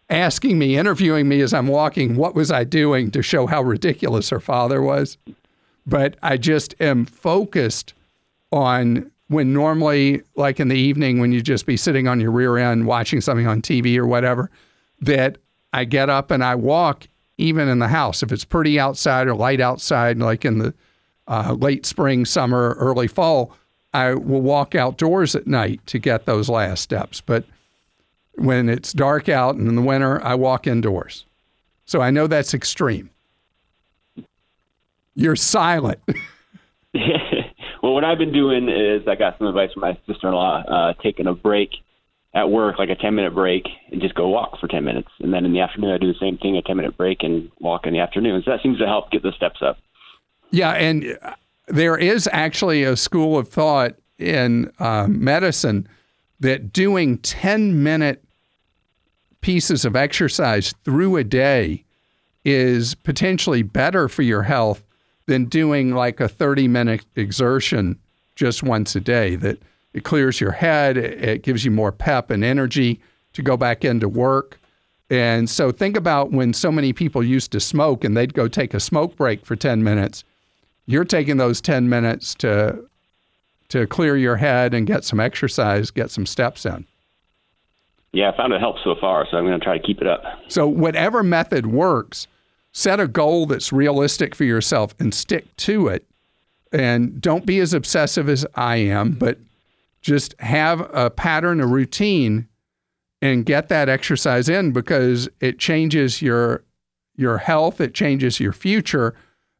asking 0.09 0.57
me, 0.57 0.75
interviewing 0.75 1.27
me 1.27 1.41
as 1.41 1.53
I'm 1.53 1.67
walking, 1.67 2.15
what 2.15 2.33
was 2.33 2.51
I 2.51 2.63
doing 2.63 3.11
to 3.11 3.21
show 3.21 3.45
how 3.45 3.61
ridiculous 3.61 4.29
her 4.29 4.39
father 4.39 4.81
was. 4.81 5.17
But 5.85 6.17
I 6.23 6.37
just 6.37 6.73
am 6.79 7.05
focused 7.05 7.93
on 8.51 9.11
when 9.27 9.53
normally, 9.53 10.23
like 10.35 10.59
in 10.59 10.69
the 10.69 10.75
evening, 10.75 11.19
when 11.19 11.31
you 11.31 11.41
just 11.41 11.67
be 11.67 11.77
sitting 11.77 12.07
on 12.07 12.19
your 12.19 12.31
rear 12.31 12.57
end 12.57 12.87
watching 12.87 13.21
something 13.21 13.45
on 13.45 13.61
TV 13.61 13.97
or 13.97 14.07
whatever, 14.07 14.49
that 15.01 15.37
I 15.71 15.85
get 15.85 16.09
up 16.09 16.31
and 16.31 16.43
I 16.43 16.55
walk 16.55 17.07
even 17.37 17.67
in 17.67 17.77
the 17.77 17.87
house. 17.87 18.23
If 18.23 18.31
it's 18.31 18.45
pretty 18.45 18.79
outside 18.79 19.27
or 19.27 19.35
light 19.35 19.61
outside, 19.61 20.17
like 20.17 20.43
in 20.43 20.57
the 20.57 20.73
uh, 21.27 21.53
late 21.53 21.85
spring, 21.85 22.25
summer, 22.25 22.75
early 22.79 23.07
fall, 23.07 23.53
I 23.93 24.13
will 24.13 24.41
walk 24.41 24.75
outdoors 24.75 25.35
at 25.35 25.47
night 25.47 25.85
to 25.87 25.99
get 25.99 26.25
those 26.25 26.49
last 26.49 26.81
steps. 26.81 27.21
But 27.21 27.43
when 28.35 28.69
it's 28.69 28.93
dark 28.93 29.29
out 29.29 29.55
and 29.55 29.67
in 29.67 29.75
the 29.75 29.81
winter, 29.81 30.23
I 30.23 30.35
walk 30.35 30.67
indoors. 30.67 31.25
So 31.85 32.01
I 32.01 32.11
know 32.11 32.27
that's 32.27 32.53
extreme. 32.53 33.09
You're 35.15 35.35
silent. 35.35 35.99
well, 37.83 37.93
what 37.93 38.03
I've 38.03 38.17
been 38.17 38.33
doing 38.33 38.67
is 38.69 39.07
I 39.07 39.15
got 39.15 39.37
some 39.37 39.47
advice 39.47 39.71
from 39.73 39.81
my 39.81 39.97
sister-in-law, 40.07 40.63
uh, 40.63 40.93
taking 41.03 41.27
a 41.27 41.33
break 41.33 41.69
at 42.33 42.49
work, 42.49 42.77
like 42.79 42.89
a 42.89 42.95
10 42.95 43.15
minute 43.15 43.33
break, 43.33 43.63
and 43.91 44.01
just 44.01 44.15
go 44.15 44.27
walk 44.27 44.59
for 44.59 44.67
10 44.67 44.83
minutes. 44.83 45.09
And 45.19 45.33
then 45.33 45.45
in 45.45 45.53
the 45.53 45.61
afternoon, 45.61 45.91
I 45.91 45.97
do 45.97 46.11
the 46.11 46.19
same 46.19 46.37
thing, 46.37 46.57
a 46.57 46.61
10 46.61 46.77
minute 46.77 46.97
break, 46.97 47.23
and 47.23 47.51
walk 47.59 47.85
in 47.85 47.93
the 47.93 47.99
afternoon. 47.99 48.41
So 48.45 48.51
that 48.51 48.61
seems 48.61 48.79
to 48.79 48.85
help 48.85 49.11
get 49.11 49.23
the 49.23 49.31
steps 49.35 49.61
up. 49.61 49.77
Yeah, 50.51 50.71
and 50.71 51.17
there 51.69 51.97
is 51.97 52.27
actually 52.31 52.83
a 52.83 52.95
school 52.95 53.37
of 53.37 53.47
thought 53.47 53.95
in 54.17 54.71
uh, 54.79 55.07
medicine 55.07 55.87
that 56.39 56.73
doing 56.73 57.17
10 57.19 57.83
minute 57.83 58.23
pieces 59.41 59.85
of 59.85 59.95
exercise 59.95 60.73
through 60.83 61.15
a 61.15 61.23
day 61.23 61.83
is 62.43 62.95
potentially 62.95 63.63
better 63.63 64.09
for 64.09 64.21
your 64.21 64.43
health 64.43 64.83
than 65.27 65.45
doing 65.45 65.93
like 65.93 66.19
a 66.19 66.27
30 66.27 66.67
minute 66.67 67.05
exertion 67.15 67.97
just 68.35 68.63
once 68.63 68.95
a 68.95 68.99
day. 68.99 69.35
That 69.35 69.59
it 69.93 70.03
clears 70.03 70.39
your 70.39 70.51
head, 70.51 70.97
it 70.97 71.43
gives 71.43 71.65
you 71.65 71.71
more 71.71 71.91
pep 71.91 72.29
and 72.31 72.43
energy 72.43 72.99
to 73.33 73.41
go 73.41 73.57
back 73.57 73.85
into 73.85 74.09
work. 74.09 74.59
And 75.09 75.49
so 75.49 75.71
think 75.71 75.97
about 75.97 76.31
when 76.31 76.53
so 76.53 76.71
many 76.71 76.93
people 76.93 77.23
used 77.23 77.51
to 77.53 77.59
smoke 77.59 78.03
and 78.03 78.15
they'd 78.15 78.33
go 78.33 78.47
take 78.47 78.73
a 78.73 78.79
smoke 78.79 79.15
break 79.15 79.45
for 79.45 79.55
10 79.55 79.83
minutes. 79.83 80.23
You're 80.89 81.05
taking 81.05 81.37
those 81.37 81.61
10 81.61 81.87
minutes 81.87 82.33
to 82.35 82.83
to 83.69 83.85
clear 83.85 84.17
your 84.17 84.35
head 84.35 84.73
and 84.73 84.87
get 84.87 85.03
some 85.03 85.19
exercise, 85.19 85.91
get 85.91 86.09
some 86.09 86.25
steps 86.25 86.65
in. 86.65 86.87
Yeah, 88.11 88.31
I 88.31 88.37
found 88.37 88.51
it 88.53 88.59
helps 88.59 88.83
so 88.83 88.95
far, 88.99 89.27
so 89.29 89.37
I'm 89.37 89.45
going 89.45 89.59
to 89.59 89.63
try 89.63 89.77
to 89.77 89.85
keep 89.85 90.01
it 90.01 90.07
up. 90.07 90.23
So 90.47 90.67
whatever 90.67 91.21
method 91.21 91.67
works, 91.67 92.25
set 92.71 92.99
a 92.99 93.07
goal 93.07 93.45
that's 93.45 93.71
realistic 93.71 94.33
for 94.33 94.45
yourself 94.45 94.95
and 94.99 95.13
stick 95.13 95.55
to 95.57 95.87
it. 95.89 96.07
And 96.71 97.21
don't 97.21 97.45
be 97.45 97.59
as 97.59 97.75
obsessive 97.75 98.27
as 98.27 98.43
I 98.55 98.77
am, 98.77 99.11
but 99.11 99.37
just 100.01 100.33
have 100.39 100.89
a 100.91 101.11
pattern, 101.11 101.61
a 101.61 101.67
routine, 101.67 102.47
and 103.21 103.45
get 103.45 103.69
that 103.69 103.89
exercise 103.89 104.49
in 104.49 104.71
because 104.71 105.29
it 105.39 105.59
changes 105.59 106.19
your 106.19 106.63
your 107.15 107.37
health, 107.37 107.79
it 107.79 107.93
changes 107.93 108.39
your 108.39 108.53
future, 108.53 109.13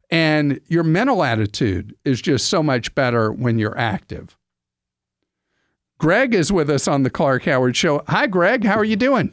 and 0.09 0.59
your 0.67 0.83
mental 0.83 1.23
attitude 1.23 1.95
is 2.03 2.21
just 2.21 2.47
so 2.47 2.63
much 2.63 2.93
better 2.95 3.31
when 3.31 3.59
you're 3.59 3.77
active. 3.77 4.37
Greg 5.99 6.33
is 6.33 6.51
with 6.51 6.69
us 6.69 6.87
on 6.87 7.03
the 7.03 7.09
Clark 7.09 7.43
Howard 7.43 7.75
Show. 7.75 8.03
Hi, 8.07 8.25
Greg. 8.25 8.63
How 8.63 8.77
are 8.77 8.85
you 8.85 8.95
doing? 8.95 9.31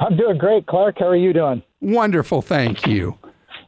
I'm 0.00 0.16
doing 0.16 0.36
great, 0.36 0.66
Clark. 0.66 0.96
How 0.98 1.06
are 1.06 1.16
you 1.16 1.32
doing? 1.32 1.62
Wonderful, 1.80 2.42
thank 2.42 2.86
you. 2.86 3.16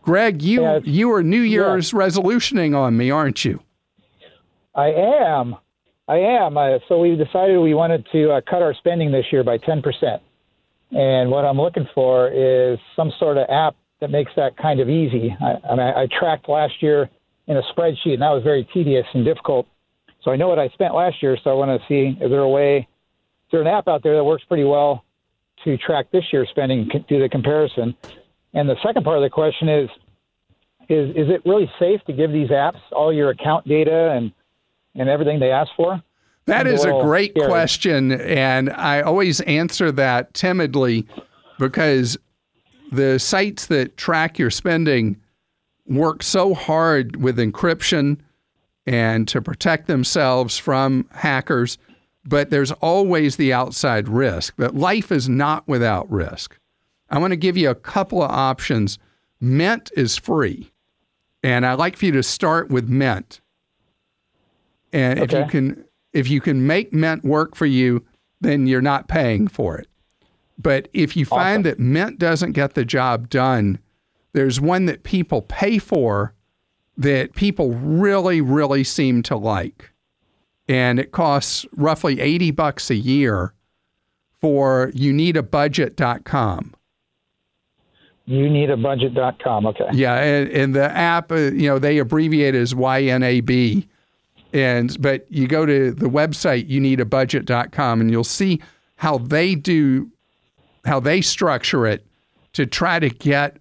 Greg, 0.02 0.42
you 0.42 0.62
yeah, 0.62 0.80
you 0.82 1.12
are 1.12 1.22
New 1.22 1.40
Year's 1.40 1.92
yeah. 1.92 1.98
resolutioning 1.98 2.76
on 2.76 2.96
me, 2.96 3.10
aren't 3.10 3.44
you? 3.44 3.62
I 4.74 4.88
am. 4.88 5.56
I 6.08 6.16
am. 6.16 6.58
Uh, 6.58 6.78
so 6.88 6.98
we 6.98 7.16
decided 7.16 7.58
we 7.58 7.74
wanted 7.74 8.06
to 8.12 8.32
uh, 8.32 8.40
cut 8.48 8.60
our 8.60 8.74
spending 8.74 9.12
this 9.12 9.24
year 9.32 9.44
by 9.44 9.58
10%. 9.58 9.82
And 10.90 11.30
what 11.30 11.44
I'm 11.44 11.56
looking 11.56 11.88
for 11.94 12.28
is 12.28 12.78
some 12.94 13.12
sort 13.18 13.38
of 13.38 13.46
app 13.48 13.76
that 14.04 14.10
makes 14.10 14.32
that 14.36 14.54
kind 14.58 14.80
of 14.80 14.90
easy. 14.90 15.34
I, 15.40 15.54
I, 15.66 15.70
mean, 15.70 15.80
I 15.80 16.06
tracked 16.18 16.46
last 16.46 16.82
year 16.82 17.08
in 17.46 17.56
a 17.56 17.62
spreadsheet, 17.74 18.12
and 18.12 18.20
that 18.20 18.28
was 18.28 18.42
very 18.42 18.68
tedious 18.74 19.06
and 19.14 19.24
difficult. 19.24 19.66
So 20.22 20.30
I 20.30 20.36
know 20.36 20.46
what 20.46 20.58
I 20.58 20.68
spent 20.68 20.94
last 20.94 21.22
year, 21.22 21.38
so 21.42 21.48
I 21.48 21.54
want 21.54 21.80
to 21.80 21.86
see 21.88 22.22
is 22.22 22.30
there 22.30 22.40
a 22.40 22.48
way, 22.48 22.80
is 22.80 22.86
there 23.50 23.62
an 23.62 23.66
app 23.66 23.88
out 23.88 24.02
there 24.02 24.14
that 24.14 24.24
works 24.24 24.44
pretty 24.46 24.64
well 24.64 25.04
to 25.64 25.78
track 25.78 26.10
this 26.12 26.24
year's 26.34 26.50
spending, 26.50 26.90
do 27.08 27.18
the 27.18 27.30
comparison? 27.30 27.96
And 28.52 28.68
the 28.68 28.76
second 28.84 29.04
part 29.04 29.16
of 29.16 29.22
the 29.22 29.30
question 29.30 29.70
is, 29.70 29.88
is 30.90 31.08
is 31.16 31.30
it 31.30 31.40
really 31.46 31.70
safe 31.78 32.02
to 32.06 32.12
give 32.12 32.30
these 32.30 32.50
apps 32.50 32.80
all 32.92 33.10
your 33.10 33.30
account 33.30 33.66
data 33.66 34.10
and 34.10 34.32
and 34.94 35.08
everything 35.08 35.40
they 35.40 35.50
ask 35.50 35.70
for? 35.78 36.02
That 36.44 36.66
is 36.66 36.84
a 36.84 36.90
great 37.02 37.30
scary. 37.30 37.48
question, 37.48 38.12
and 38.12 38.68
I 38.68 39.00
always 39.00 39.40
answer 39.40 39.90
that 39.92 40.34
timidly 40.34 41.06
because 41.58 42.18
the 42.94 43.18
sites 43.18 43.66
that 43.66 43.96
track 43.96 44.38
your 44.38 44.50
spending 44.50 45.20
work 45.86 46.22
so 46.22 46.54
hard 46.54 47.16
with 47.16 47.38
encryption 47.38 48.18
and 48.86 49.26
to 49.28 49.40
protect 49.40 49.86
themselves 49.86 50.58
from 50.58 51.08
hackers, 51.10 51.78
but 52.24 52.50
there's 52.50 52.72
always 52.72 53.36
the 53.36 53.52
outside 53.52 54.08
risk. 54.08 54.54
But 54.56 54.74
life 54.74 55.10
is 55.12 55.28
not 55.28 55.66
without 55.66 56.10
risk. 56.10 56.58
I 57.10 57.18
want 57.18 57.32
to 57.32 57.36
give 57.36 57.56
you 57.56 57.70
a 57.70 57.74
couple 57.74 58.22
of 58.22 58.30
options. 58.30 58.98
Mint 59.40 59.90
is 59.96 60.16
free, 60.16 60.72
and 61.42 61.66
I'd 61.66 61.78
like 61.78 61.96
for 61.96 62.06
you 62.06 62.12
to 62.12 62.22
start 62.22 62.70
with 62.70 62.88
Mint. 62.88 63.40
And 64.92 65.20
okay. 65.20 65.38
if 65.38 65.44
you 65.44 65.50
can 65.50 65.84
if 66.12 66.30
you 66.30 66.40
can 66.40 66.66
make 66.66 66.92
Mint 66.92 67.24
work 67.24 67.56
for 67.56 67.66
you, 67.66 68.04
then 68.40 68.66
you're 68.66 68.80
not 68.80 69.08
paying 69.08 69.48
for 69.48 69.76
it. 69.76 69.88
But 70.58 70.88
if 70.92 71.16
you 71.16 71.24
find 71.24 71.64
that 71.64 71.78
Mint 71.78 72.18
doesn't 72.18 72.52
get 72.52 72.74
the 72.74 72.84
job 72.84 73.28
done, 73.28 73.78
there's 74.32 74.60
one 74.60 74.86
that 74.86 75.02
people 75.02 75.42
pay 75.42 75.78
for 75.78 76.34
that 76.96 77.34
people 77.34 77.72
really, 77.72 78.40
really 78.40 78.84
seem 78.84 79.22
to 79.24 79.36
like. 79.36 79.90
And 80.68 80.98
it 80.98 81.12
costs 81.12 81.66
roughly 81.76 82.20
80 82.20 82.52
bucks 82.52 82.90
a 82.90 82.94
year 82.94 83.52
for 84.40 84.90
you 84.94 85.12
need 85.12 85.36
a 85.36 85.42
youneedabudget.com. 85.42 86.74
You 88.26 88.48
need 88.48 88.70
a 88.70 88.76
budget.com. 88.76 89.66
Okay. 89.66 89.88
Yeah. 89.92 90.14
And, 90.14 90.50
and 90.50 90.74
the 90.74 90.90
app, 90.90 91.30
uh, 91.30 91.36
you 91.36 91.68
know, 91.68 91.78
they 91.78 91.98
abbreviate 91.98 92.54
as 92.54 92.72
YNAB. 92.72 93.86
And, 94.54 95.02
but 95.02 95.26
you 95.30 95.46
go 95.46 95.66
to 95.66 95.90
the 95.90 96.08
website, 96.08 96.68
you 96.68 96.80
need 96.80 97.00
a 97.00 97.04
youneedabudget.com, 97.04 98.00
and 98.00 98.10
you'll 98.10 98.24
see 98.24 98.60
how 98.96 99.18
they 99.18 99.54
do 99.54 100.10
how 100.84 101.00
they 101.00 101.20
structure 101.20 101.86
it 101.86 102.04
to 102.52 102.66
try 102.66 102.98
to 102.98 103.08
get 103.08 103.56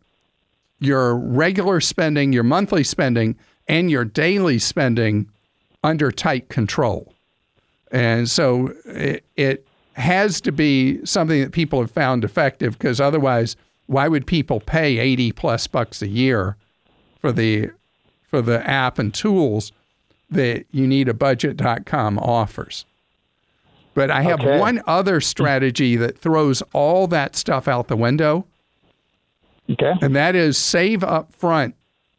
your 0.79 1.15
regular 1.15 1.79
spending, 1.79 2.33
your 2.33 2.43
monthly 2.43 2.83
spending, 2.83 3.35
and 3.67 3.89
your 3.89 4.05
daily 4.05 4.59
spending 4.59 5.29
under 5.83 6.11
tight 6.11 6.49
control. 6.49 7.13
And 7.91 8.29
so 8.29 8.73
it, 8.85 9.23
it 9.35 9.65
has 9.93 10.41
to 10.41 10.51
be 10.51 11.05
something 11.05 11.41
that 11.41 11.51
people 11.51 11.79
have 11.79 11.91
found 11.91 12.23
effective 12.23 12.73
because 12.73 12.99
otherwise, 12.99 13.55
why 13.87 14.07
would 14.07 14.25
people 14.25 14.59
pay 14.59 14.97
80 14.97 15.31
plus 15.33 15.67
bucks 15.67 16.01
a 16.01 16.07
year 16.07 16.55
for 17.19 17.31
the 17.31 17.69
for 18.27 18.41
the 18.41 18.67
app 18.67 18.97
and 18.97 19.13
tools 19.13 19.71
that 20.31 20.65
you 20.71 20.87
need 20.87 21.07
a 21.07 21.13
budget.com 21.13 22.17
offers? 22.17 22.85
But 23.93 24.09
I 24.09 24.21
have 24.23 24.39
okay. 24.39 24.59
one 24.59 24.81
other 24.87 25.21
strategy 25.21 25.95
that 25.97 26.17
throws 26.17 26.61
all 26.73 27.07
that 27.07 27.35
stuff 27.35 27.67
out 27.67 27.87
the 27.87 27.95
window. 27.95 28.45
Okay. 29.69 29.93
And 30.01 30.15
that 30.15 30.35
is 30.35 30.57
save 30.57 31.03
up 31.03 31.31
front 31.33 31.75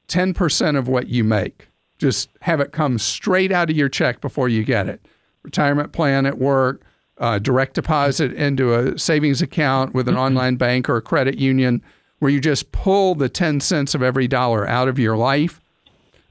10% 0.08 0.78
of 0.78 0.88
what 0.88 1.08
you 1.08 1.24
make. 1.24 1.68
Just 1.98 2.28
have 2.40 2.60
it 2.60 2.72
come 2.72 2.98
straight 2.98 3.52
out 3.52 3.70
of 3.70 3.76
your 3.76 3.88
check 3.88 4.20
before 4.20 4.48
you 4.48 4.64
get 4.64 4.88
it. 4.88 5.04
Retirement 5.42 5.92
plan 5.92 6.26
at 6.26 6.38
work, 6.38 6.82
uh, 7.18 7.38
direct 7.38 7.74
deposit 7.74 8.32
into 8.32 8.74
a 8.74 8.98
savings 8.98 9.42
account 9.42 9.94
with 9.94 10.08
an 10.08 10.14
mm-hmm. 10.14 10.24
online 10.24 10.56
bank 10.56 10.88
or 10.88 10.96
a 10.96 11.02
credit 11.02 11.38
union 11.38 11.82
where 12.18 12.30
you 12.30 12.40
just 12.40 12.72
pull 12.72 13.14
the 13.14 13.28
10 13.28 13.60
cents 13.60 13.94
of 13.94 14.02
every 14.02 14.26
dollar 14.26 14.66
out 14.68 14.88
of 14.88 14.98
your 14.98 15.16
life. 15.16 15.60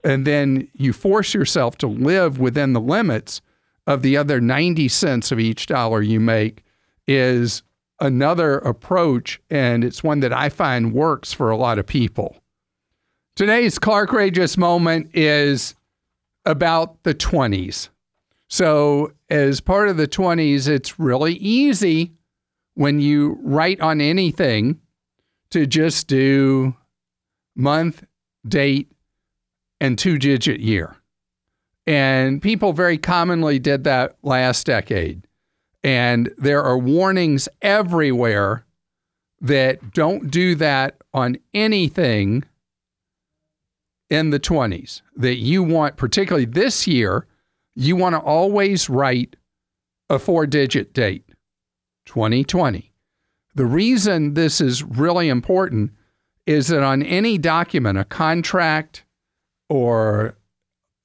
And 0.04 0.28
then 0.28 0.68
you 0.76 0.92
force 0.92 1.34
yourself 1.34 1.78
to 1.78 1.88
live 1.88 2.40
within 2.40 2.74
the 2.74 2.82
limits 2.82 3.42
of 3.86 4.02
the 4.02 4.18
other 4.18 4.40
90 4.40 4.88
cents 4.88 5.32
of 5.32 5.40
each 5.40 5.66
dollar 5.66 6.02
you 6.02 6.20
make. 6.20 6.64
is 7.06 7.64
another 8.00 8.58
approach, 8.60 9.42
and 9.50 9.84
it's 9.84 10.04
one 10.04 10.20
that 10.22 10.34
I 10.34 10.50
find 10.50 10.94
works 10.94 11.34
for 11.34 11.50
a 11.50 11.58
lot 11.58 11.80
of 11.80 11.86
people. 11.86 12.38
Today's 13.36 13.80
Clarkrageous 13.80 14.58
moment 14.58 15.10
is 15.14 15.76
about 16.46 17.02
the 17.04 17.16
20s. 17.16 17.90
So, 18.50 19.12
as 19.30 19.62
part 19.62 19.90
of 19.90 19.98
the 19.98 20.08
20s, 20.08 20.68
it's 20.68 21.00
really 21.00 21.34
easy 21.36 22.14
when 22.76 23.00
you 23.00 23.40
write 23.42 23.82
on 23.82 24.02
anything 24.02 24.80
to 25.50 25.66
just 25.66 26.08
do 26.08 26.76
month, 27.56 28.04
date, 28.48 28.92
and 29.80 29.98
two 29.98 30.18
digit 30.18 30.60
year. 30.60 30.96
And 31.86 32.42
people 32.42 32.74
very 32.74 32.98
commonly 32.98 33.60
did 33.60 33.84
that 33.84 34.18
last 34.24 34.66
decade. 34.66 35.28
And 35.84 36.32
there 36.38 36.64
are 36.64 36.78
warnings 36.78 37.50
everywhere 37.62 38.66
that 39.42 39.92
don't 39.92 40.32
do 40.32 40.56
that 40.56 40.96
on 41.14 41.38
anything 41.54 42.44
in 44.10 44.30
the 44.30 44.40
20s. 44.40 45.02
That 45.18 45.36
you 45.36 45.62
want, 45.62 45.98
particularly 45.98 46.46
this 46.46 46.88
year, 46.88 47.28
you 47.76 47.96
want 47.96 48.16
to 48.16 48.20
always 48.20 48.90
write 48.90 49.36
a 50.10 50.20
four 50.20 50.48
digit 50.48 50.94
date 50.94 51.26
2020. 52.06 52.94
The 53.56 53.66
reason 53.66 54.34
this 54.34 54.62
is 54.62 54.84
really 54.84 55.30
important 55.30 55.92
is 56.46 56.68
that 56.68 56.84
on 56.84 57.04
any 57.04 57.38
document, 57.38 57.98
a 57.98 58.04
contract 58.06 59.04
or 59.70 60.36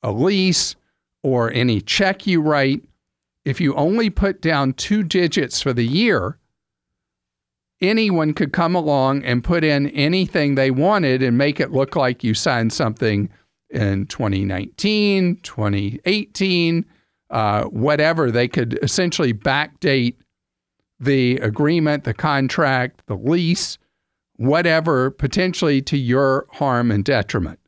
a 0.03 0.13
lease 0.13 0.77
or 1.23 1.53
any 1.53 1.81
check 1.81 2.27
you 2.27 2.41
write, 2.41 2.83
if 3.45 3.61
you 3.61 3.75
only 3.75 4.11
put 4.11 4.41
down 4.41 4.73
two 4.75 5.03
digits 5.03 5.61
for 5.61 5.73
the 5.73 5.87
year, 5.87 6.39
anyone 7.81 8.35
could 8.35 8.53
come 8.53 8.75
along 8.75 9.25
and 9.25 9.45
put 9.45 9.65
in 9.65 9.89
anything 9.91 10.55
they 10.55 10.71
wanted 10.71 11.23
and 11.23 11.39
make 11.39 11.61
it 11.61 11.73
look 11.73 11.97
like 11.97 12.25
you 12.25 12.35
signed 12.35 12.73
something 12.73 13.31
in 13.71 14.07
2019, 14.07 15.37
2018, 15.43 16.85
uh, 17.31 17.65
whatever. 17.65 18.31
They 18.31 18.49
could 18.49 18.79
essentially 18.83 19.33
backdate 19.33 20.17
the 21.01 21.37
agreement, 21.37 22.05
the 22.05 22.15
contract, 22.15 23.03
the 23.07 23.17
lease, 23.17 23.79
whatever, 24.37 25.11
potentially 25.11 25.83
to 25.83 25.97
your 25.97 26.47
harm 26.53 26.91
and 26.91 27.05
detriment. 27.05 27.61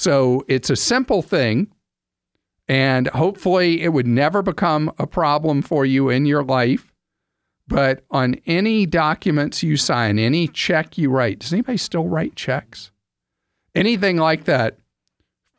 So 0.00 0.46
it's 0.48 0.70
a 0.70 0.76
simple 0.76 1.20
thing. 1.20 1.70
And 2.66 3.08
hopefully, 3.08 3.82
it 3.82 3.90
would 3.90 4.06
never 4.06 4.40
become 4.40 4.90
a 4.98 5.06
problem 5.06 5.60
for 5.60 5.84
you 5.84 6.08
in 6.08 6.24
your 6.24 6.42
life. 6.42 6.90
But 7.68 8.02
on 8.10 8.36
any 8.46 8.86
documents 8.86 9.62
you 9.62 9.76
sign, 9.76 10.18
any 10.18 10.48
check 10.48 10.96
you 10.96 11.10
write, 11.10 11.40
does 11.40 11.52
anybody 11.52 11.76
still 11.76 12.08
write 12.08 12.34
checks? 12.34 12.92
Anything 13.74 14.16
like 14.16 14.44
that, 14.44 14.78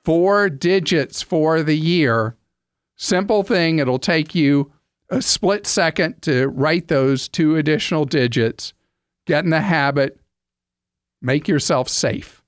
four 0.03 0.49
digits 0.49 1.21
for 1.21 1.61
the 1.61 1.77
year, 1.77 2.35
simple 2.95 3.43
thing. 3.43 3.77
It'll 3.77 3.99
take 3.99 4.33
you 4.33 4.71
a 5.11 5.21
split 5.21 5.67
second 5.67 6.19
to 6.23 6.47
write 6.47 6.87
those 6.87 7.29
two 7.29 7.57
additional 7.57 8.05
digits. 8.05 8.73
Get 9.27 9.43
in 9.43 9.51
the 9.51 9.61
habit, 9.61 10.19
make 11.21 11.47
yourself 11.47 11.89
safe. 11.89 12.40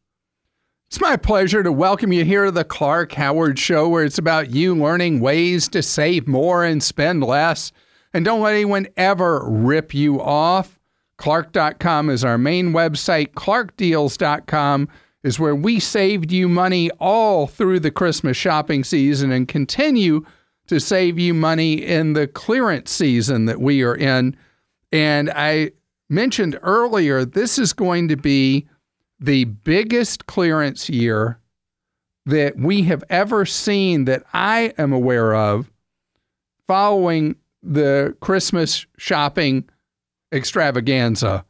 It's 0.93 1.01
my 1.01 1.15
pleasure 1.15 1.63
to 1.63 1.71
welcome 1.71 2.13
you 2.13 2.23
here 2.23 2.45
to 2.45 2.51
the 2.51 2.63
Clark 2.63 3.13
Howard 3.13 3.57
Show, 3.57 3.89
where 3.89 4.03
it's 4.03 4.19
about 4.19 4.51
you 4.51 4.75
learning 4.75 5.21
ways 5.21 5.67
to 5.69 5.81
save 5.81 6.27
more 6.27 6.63
and 6.63 6.83
spend 6.83 7.23
less. 7.23 7.71
And 8.13 8.23
don't 8.23 8.41
let 8.41 8.53
anyone 8.53 8.88
ever 8.95 9.43
rip 9.43 9.95
you 9.95 10.21
off. 10.21 10.79
Clark.com 11.17 12.12
is 12.12 12.23
our 12.23 12.38
main 12.38 12.73
website. 12.73 13.29
ClarkDeals.com 13.29 14.88
is 15.23 15.39
where 15.39 15.56
we 15.56 15.79
saved 15.79 16.32
you 16.32 16.47
money 16.47 16.91
all 16.99 17.47
through 17.47 17.79
the 17.79 17.89
Christmas 17.89 18.38
shopping 18.38 18.84
season 18.84 19.32
and 19.32 19.47
continue 19.47 20.23
to 20.67 20.79
save 20.79 21.17
you 21.17 21.34
money 21.34 21.73
in 21.73 22.13
the 22.13 22.27
clearance 22.27 22.91
season 22.91 23.45
that 23.45 23.60
we 23.60 23.82
are 23.82 23.95
in. 23.95 24.38
And 24.91 25.32
I 25.32 25.71
mentioned 26.08 26.60
earlier, 26.62 27.25
this 27.25 27.58
is 27.58 27.73
going 27.73 28.10
to 28.10 28.15
be 28.15 28.67
the 29.23 29.45
biggest 29.45 30.25
clearance 30.27 30.89
year 30.89 31.39
that 32.25 32.57
we 32.57 32.83
have 32.83 33.05
ever 33.09 33.45
seen 33.45 34.03
that 34.03 34.23
I 34.33 34.73
am 34.77 34.91
aware 34.91 35.33
of 35.33 35.71
following 36.67 37.38
the 37.62 38.17
Christmas 38.19 38.86
shopping 38.97 39.63
extravaganza. 40.33 41.45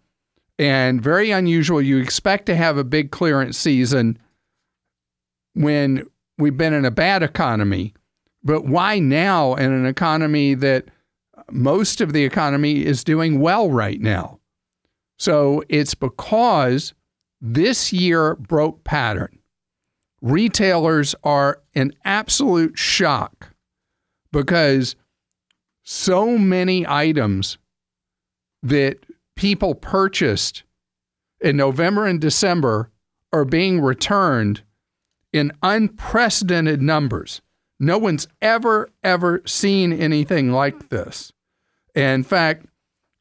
And 0.60 1.02
very 1.02 1.32
unusual. 1.32 1.82
You 1.82 1.98
expect 1.98 2.46
to 2.46 2.56
have 2.56 2.78
a 2.78 2.84
big 2.84 3.10
clearance 3.10 3.58
season 3.58 4.20
when 5.56 6.08
we've 6.38 6.56
been 6.56 6.74
in 6.74 6.86
a 6.86 6.92
bad 6.92 7.24
economy. 7.24 7.96
But 8.44 8.66
why 8.66 9.00
now 9.00 9.56
in 9.56 9.72
an 9.72 9.88
economy 9.88 10.54
that 10.54 10.86
most 11.50 12.02
of 12.02 12.14
the 12.14 12.24
economy 12.24 12.86
is 12.86 13.04
doing 13.04 13.40
well 13.40 13.72
right 13.72 14.00
now? 14.00 14.40
So 15.18 15.64
it's 15.70 15.96
because 15.96 16.94
this 17.44 17.92
year 17.92 18.36
broke 18.36 18.86
pattern. 18.86 19.38
Retailers 20.22 21.14
are 21.26 21.62
in 21.74 21.94
absolute 22.06 22.78
shock 22.78 23.50
because 24.32 24.96
so 25.84 26.38
many 26.38 26.88
items 26.88 27.58
that 28.64 28.98
people 29.36 29.76
purchased 29.76 30.64
in 31.42 31.58
November 31.58 32.06
and 32.06 32.22
December 32.22 32.90
are 33.34 33.44
being 33.44 33.82
returned 33.82 34.64
in 35.34 35.52
unprecedented 35.62 36.82
numbers. 36.82 37.42
No 37.78 37.98
one's 37.98 38.28
ever, 38.42 38.90
ever 39.04 39.42
seen 39.46 39.92
anything 39.92 40.52
like 40.52 40.88
this. 40.88 41.34
in 41.94 42.24
fact, 42.24 42.68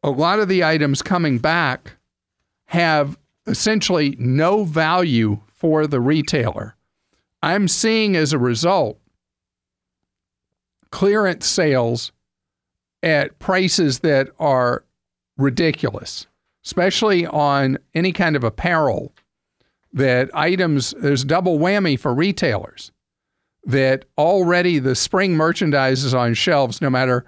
a 0.05 0.11
lot 0.11 0.39
of 0.39 0.49
the 0.49 0.63
items 0.63 1.03
coming 1.03 1.39
back 1.39 1.97
have 2.67 3.19
essentially 3.47 4.17
no 4.19 4.65
value 4.65 5.41
for 5.49 5.87
the 5.87 6.01
retailer. 6.01 6.77
I'm 7.43 7.69
seeing 7.69 8.17
as 8.17 8.33
a 8.33 8.39
result 8.39 8.99
clearance 10.91 11.47
sales 11.47 12.13
at 13.03 13.39
prices 13.39 14.01
that 14.01 14.29
are 14.39 14.85
ridiculous, 15.37 16.27
especially 16.65 17.27
on 17.27 17.79
any 17.95 18.13
kind 18.13 18.37
of 18.37 18.45
apparel. 18.45 19.13
That 19.95 20.31
items, 20.35 20.95
there's 20.99 21.25
double 21.25 21.59
whammy 21.59 21.99
for 21.99 22.15
retailers. 22.15 22.93
That 23.65 24.07
already 24.17 24.79
the 24.79 24.95
spring 24.95 25.35
merchandise 25.35 26.05
is 26.05 26.15
on 26.15 26.35
shelves, 26.35 26.81
no 26.81 26.89
matter 26.89 27.27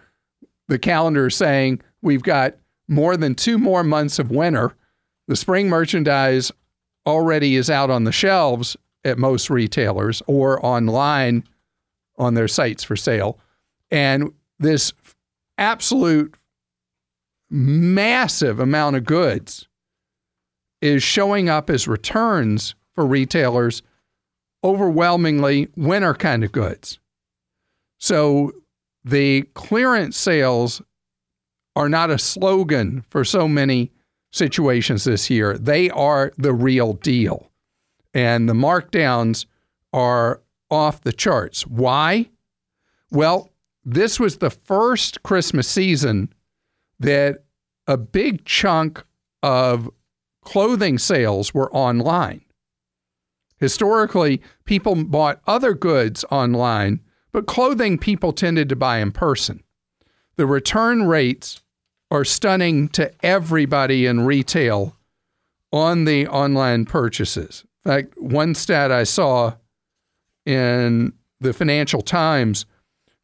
the 0.68 0.78
calendar 0.78 1.28
saying 1.28 1.82
we've 2.00 2.22
got 2.22 2.54
more 2.88 3.16
than 3.16 3.34
two 3.34 3.58
more 3.58 3.84
months 3.84 4.18
of 4.18 4.30
winter 4.30 4.74
the 5.28 5.36
spring 5.36 5.68
merchandise 5.68 6.52
already 7.06 7.56
is 7.56 7.70
out 7.70 7.90
on 7.90 8.04
the 8.04 8.12
shelves 8.12 8.76
at 9.04 9.18
most 9.18 9.50
retailers 9.50 10.22
or 10.26 10.64
online 10.64 11.44
on 12.16 12.34
their 12.34 12.48
sites 12.48 12.84
for 12.84 12.96
sale. 12.96 13.38
And 13.90 14.32
this 14.58 14.92
absolute 15.58 16.34
massive 17.50 18.60
amount 18.60 18.96
of 18.96 19.04
goods 19.04 19.68
is 20.80 21.02
showing 21.02 21.48
up 21.48 21.70
as 21.70 21.88
returns 21.88 22.74
for 22.94 23.06
retailers, 23.06 23.82
overwhelmingly 24.62 25.68
winter 25.76 26.14
kind 26.14 26.44
of 26.44 26.52
goods. 26.52 26.98
So 27.98 28.52
the 29.04 29.42
clearance 29.54 30.16
sales 30.16 30.82
are 31.76 31.88
not 31.88 32.10
a 32.10 32.18
slogan 32.18 33.04
for 33.08 33.24
so 33.24 33.48
many 33.48 33.90
situations 34.34 35.04
this 35.04 35.30
year. 35.30 35.56
They 35.56 35.88
are 35.90 36.32
the 36.36 36.52
real 36.52 36.94
deal. 36.94 37.52
And 38.12 38.48
the 38.48 38.54
markdowns 38.54 39.46
are 39.92 40.42
off 40.70 41.02
the 41.02 41.12
charts. 41.12 41.64
Why? 41.68 42.30
Well, 43.12 43.52
this 43.84 44.18
was 44.18 44.38
the 44.38 44.50
first 44.50 45.22
Christmas 45.22 45.68
season 45.68 46.32
that 46.98 47.44
a 47.86 47.96
big 47.96 48.44
chunk 48.44 49.04
of 49.44 49.88
clothing 50.42 50.98
sales 50.98 51.54
were 51.54 51.72
online. 51.72 52.40
Historically, 53.58 54.42
people 54.64 54.96
bought 55.04 55.40
other 55.46 55.74
goods 55.74 56.24
online, 56.32 57.00
but 57.30 57.46
clothing 57.46 57.98
people 57.98 58.32
tended 58.32 58.68
to 58.68 58.76
buy 58.76 58.98
in 58.98 59.12
person. 59.12 59.62
The 60.36 60.46
return 60.46 61.06
rates 61.06 61.62
are 62.10 62.24
stunning 62.24 62.88
to 62.88 63.10
everybody 63.24 64.06
in 64.06 64.20
retail 64.20 64.96
on 65.72 66.04
the 66.04 66.26
online 66.28 66.84
purchases. 66.84 67.64
In 67.84 67.90
fact, 67.90 68.18
one 68.18 68.54
stat 68.54 68.92
I 68.92 69.04
saw 69.04 69.54
in 70.46 71.12
the 71.40 71.52
Financial 71.52 72.00
Times 72.00 72.66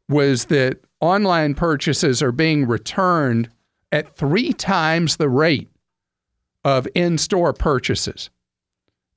was 0.09 0.47
that 0.47 0.79
online 1.01 1.55
purchases 1.55 2.23
are 2.23 2.33
being 2.33 2.67
returned 2.67 3.49
at 3.93 4.17
three 4.17 4.53
times 4.53 5.17
the 5.17 5.29
rate 5.29 5.69
of 6.65 6.87
in 6.95 7.19
store 7.19 7.53
purchases. 7.53 8.31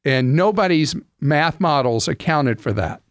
And 0.05 0.35
nobody's 0.35 0.95
math 1.19 1.59
models 1.59 2.07
accounted 2.07 2.61
for 2.61 2.73
that. 2.73 3.01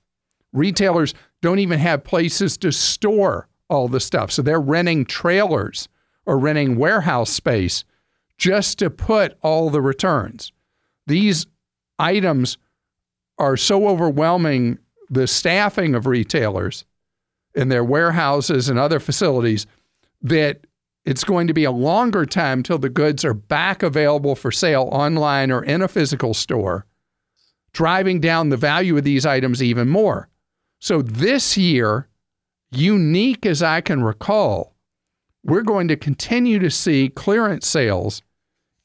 Retailers 0.52 1.14
don't 1.40 1.58
even 1.58 1.78
have 1.78 2.04
places 2.04 2.56
to 2.58 2.70
store 2.70 3.48
all 3.68 3.88
the 3.88 4.00
stuff. 4.00 4.30
So 4.30 4.42
they're 4.42 4.60
renting 4.60 5.04
trailers 5.04 5.88
or 6.26 6.38
renting 6.38 6.76
warehouse 6.76 7.30
space 7.30 7.84
just 8.38 8.78
to 8.78 8.90
put 8.90 9.36
all 9.42 9.70
the 9.70 9.80
returns. 9.80 10.52
These 11.06 11.46
items 11.98 12.58
are 13.38 13.56
so 13.56 13.88
overwhelming 13.88 14.78
the 15.10 15.26
staffing 15.26 15.94
of 15.94 16.06
retailers 16.06 16.84
in 17.54 17.68
their 17.68 17.84
warehouses 17.84 18.68
and 18.68 18.78
other 18.78 18.98
facilities 18.98 19.66
that 20.22 20.60
it's 21.04 21.24
going 21.24 21.48
to 21.48 21.54
be 21.54 21.64
a 21.64 21.72
longer 21.72 22.24
time 22.24 22.62
till 22.62 22.78
the 22.78 22.88
goods 22.88 23.24
are 23.24 23.34
back 23.34 23.82
available 23.82 24.34
for 24.34 24.50
sale 24.50 24.88
online 24.92 25.50
or 25.50 25.64
in 25.64 25.82
a 25.82 25.88
physical 25.88 26.32
store, 26.32 26.86
driving 27.72 28.20
down 28.20 28.48
the 28.48 28.56
value 28.56 28.96
of 28.96 29.04
these 29.04 29.26
items 29.26 29.62
even 29.62 29.88
more. 29.88 30.28
So 30.78 31.02
this 31.02 31.56
year, 31.56 32.08
unique 32.70 33.44
as 33.44 33.62
I 33.62 33.80
can 33.80 34.02
recall, 34.02 34.71
we're 35.44 35.62
going 35.62 35.88
to 35.88 35.96
continue 35.96 36.58
to 36.58 36.70
see 36.70 37.08
clearance 37.08 37.66
sales 37.66 38.22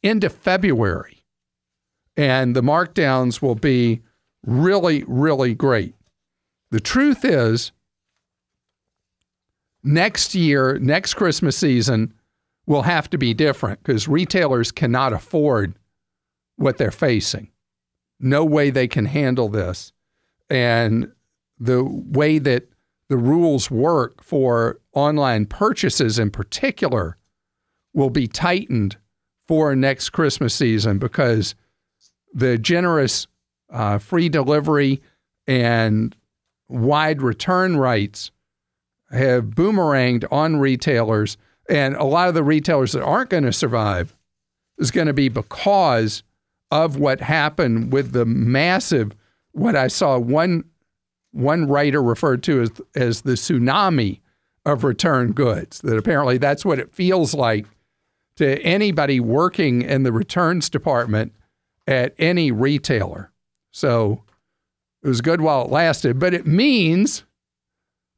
into 0.02 0.30
February. 0.30 1.24
And 2.16 2.56
the 2.56 2.64
markdowns 2.64 3.42
will 3.42 3.56
be 3.56 4.02
really, 4.46 5.04
really 5.08 5.54
great. 5.54 5.94
The 6.72 6.80
truth 6.80 7.24
is, 7.24 7.72
next 9.84 10.34
year, 10.36 10.80
next 10.80 11.14
Christmas 11.14 11.58
season, 11.58 12.14
will 12.66 12.82
have 12.82 13.10
to 13.12 13.18
be 13.18 13.34
different 13.34 13.82
because 13.82 14.08
retailers 14.08 14.72
cannot 14.72 15.14
afford 15.14 15.76
what 16.58 16.78
they're 16.78 16.92
facing. 16.92 17.50
No 18.20 18.44
way 18.44 18.70
they 18.72 18.88
can 18.88 19.06
handle 19.06 19.48
this. 19.48 19.94
And 20.50 21.12
the 21.60 21.84
way 21.84 22.40
that 22.40 22.68
the 23.10 23.18
rules 23.18 23.72
work 23.72 24.24
for 24.24 24.80
online 24.94 25.46
purchases 25.46 26.20
in 26.20 26.30
particular 26.30 27.18
will 27.94 28.10
be 28.10 28.28
tightened 28.28 28.98
for 29.48 29.76
next 29.76 30.10
Christmas 30.10 30.54
season 30.54 30.98
because 30.98 31.56
the 32.34 32.58
generous 32.58 33.28
uh, 33.72 33.98
free 33.98 34.30
delivery 34.30 35.02
and 35.48 36.16
wide 36.68 37.22
return 37.22 37.78
rights 37.78 38.32
have 39.12 39.46
boomeranged 39.46 40.26
on 40.32 40.58
retailers. 40.58 41.38
And 41.70 41.96
a 41.96 42.04
lot 42.04 42.28
of 42.28 42.34
the 42.34 42.44
retailers 42.44 42.92
that 42.92 43.04
aren't 43.04 43.30
going 43.30 43.44
to 43.44 43.54
survive 43.54 44.16
is 44.78 44.92
going 44.92 45.08
to 45.08 45.14
be 45.14 45.30
because 45.30 46.24
of 46.72 46.98
what 46.98 47.22
happened 47.22 47.94
with 47.94 48.12
the 48.12 48.26
massive, 48.26 49.14
what 49.54 49.76
I 49.76 49.88
saw 49.88 50.18
one 50.20 50.66
one 51.38 51.68
writer 51.68 52.02
referred 52.02 52.44
to 52.44 52.62
as 52.62 52.72
as 52.96 53.22
the 53.22 53.34
tsunami 53.34 54.20
of 54.66 54.84
return 54.84 55.32
goods. 55.32 55.80
That 55.80 55.98
apparently 55.98 56.38
that's 56.38 56.66
what 56.66 56.80
it 56.80 56.94
feels 56.94 57.34
like 57.34 57.66
to 58.38 58.62
anybody 58.62 59.20
working 59.20 59.82
in 59.82 60.04
the 60.04 60.12
returns 60.12 60.70
department 60.70 61.34
at 61.88 62.14
any 62.18 62.52
retailer. 62.52 63.32
So 63.72 64.24
it 65.02 65.08
was 65.08 65.22
good 65.22 65.42
while 65.42 65.66
it 65.66 65.72
lasted, 65.72 66.20
but 66.20 66.34
it 66.34 66.46
means 66.46 67.24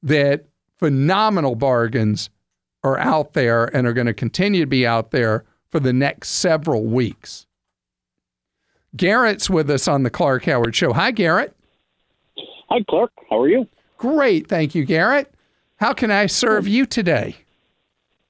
that 0.01 0.45
phenomenal 0.77 1.55
bargains 1.55 2.29
are 2.84 2.97
out 2.97 3.34
there 3.34 3.65
and 3.75 3.86
are 3.86 3.93
going 3.93 4.08
to 4.08 4.13
continue 4.13 4.62
to 4.62 4.67
be 4.67 4.88
out 4.88 5.12
there 5.12 5.45
for 5.69 5.79
the 5.79 5.93
next 5.93 6.29
several 6.29 6.86
weeks. 6.86 7.45
Garrett's 8.95 9.49
with 9.49 9.69
us 9.69 9.88
on 9.88 10.03
the 10.03 10.10
Clark 10.10 10.45
Howard 10.45 10.75
Show. 10.75 10.93
Hi, 10.93 11.12
Garrett. 11.12 11.55
Hi, 12.69 12.84
Clark. 12.88 13.12
How 13.29 13.41
are 13.41 13.49
you? 13.49 13.67
Great. 13.97 14.47
Thank 14.47 14.75
you, 14.75 14.86
Garrett. 14.86 15.34
How 15.77 15.93
can 15.93 16.12
I 16.12 16.27
serve 16.27 16.67
you 16.67 16.86
today? 16.86 17.38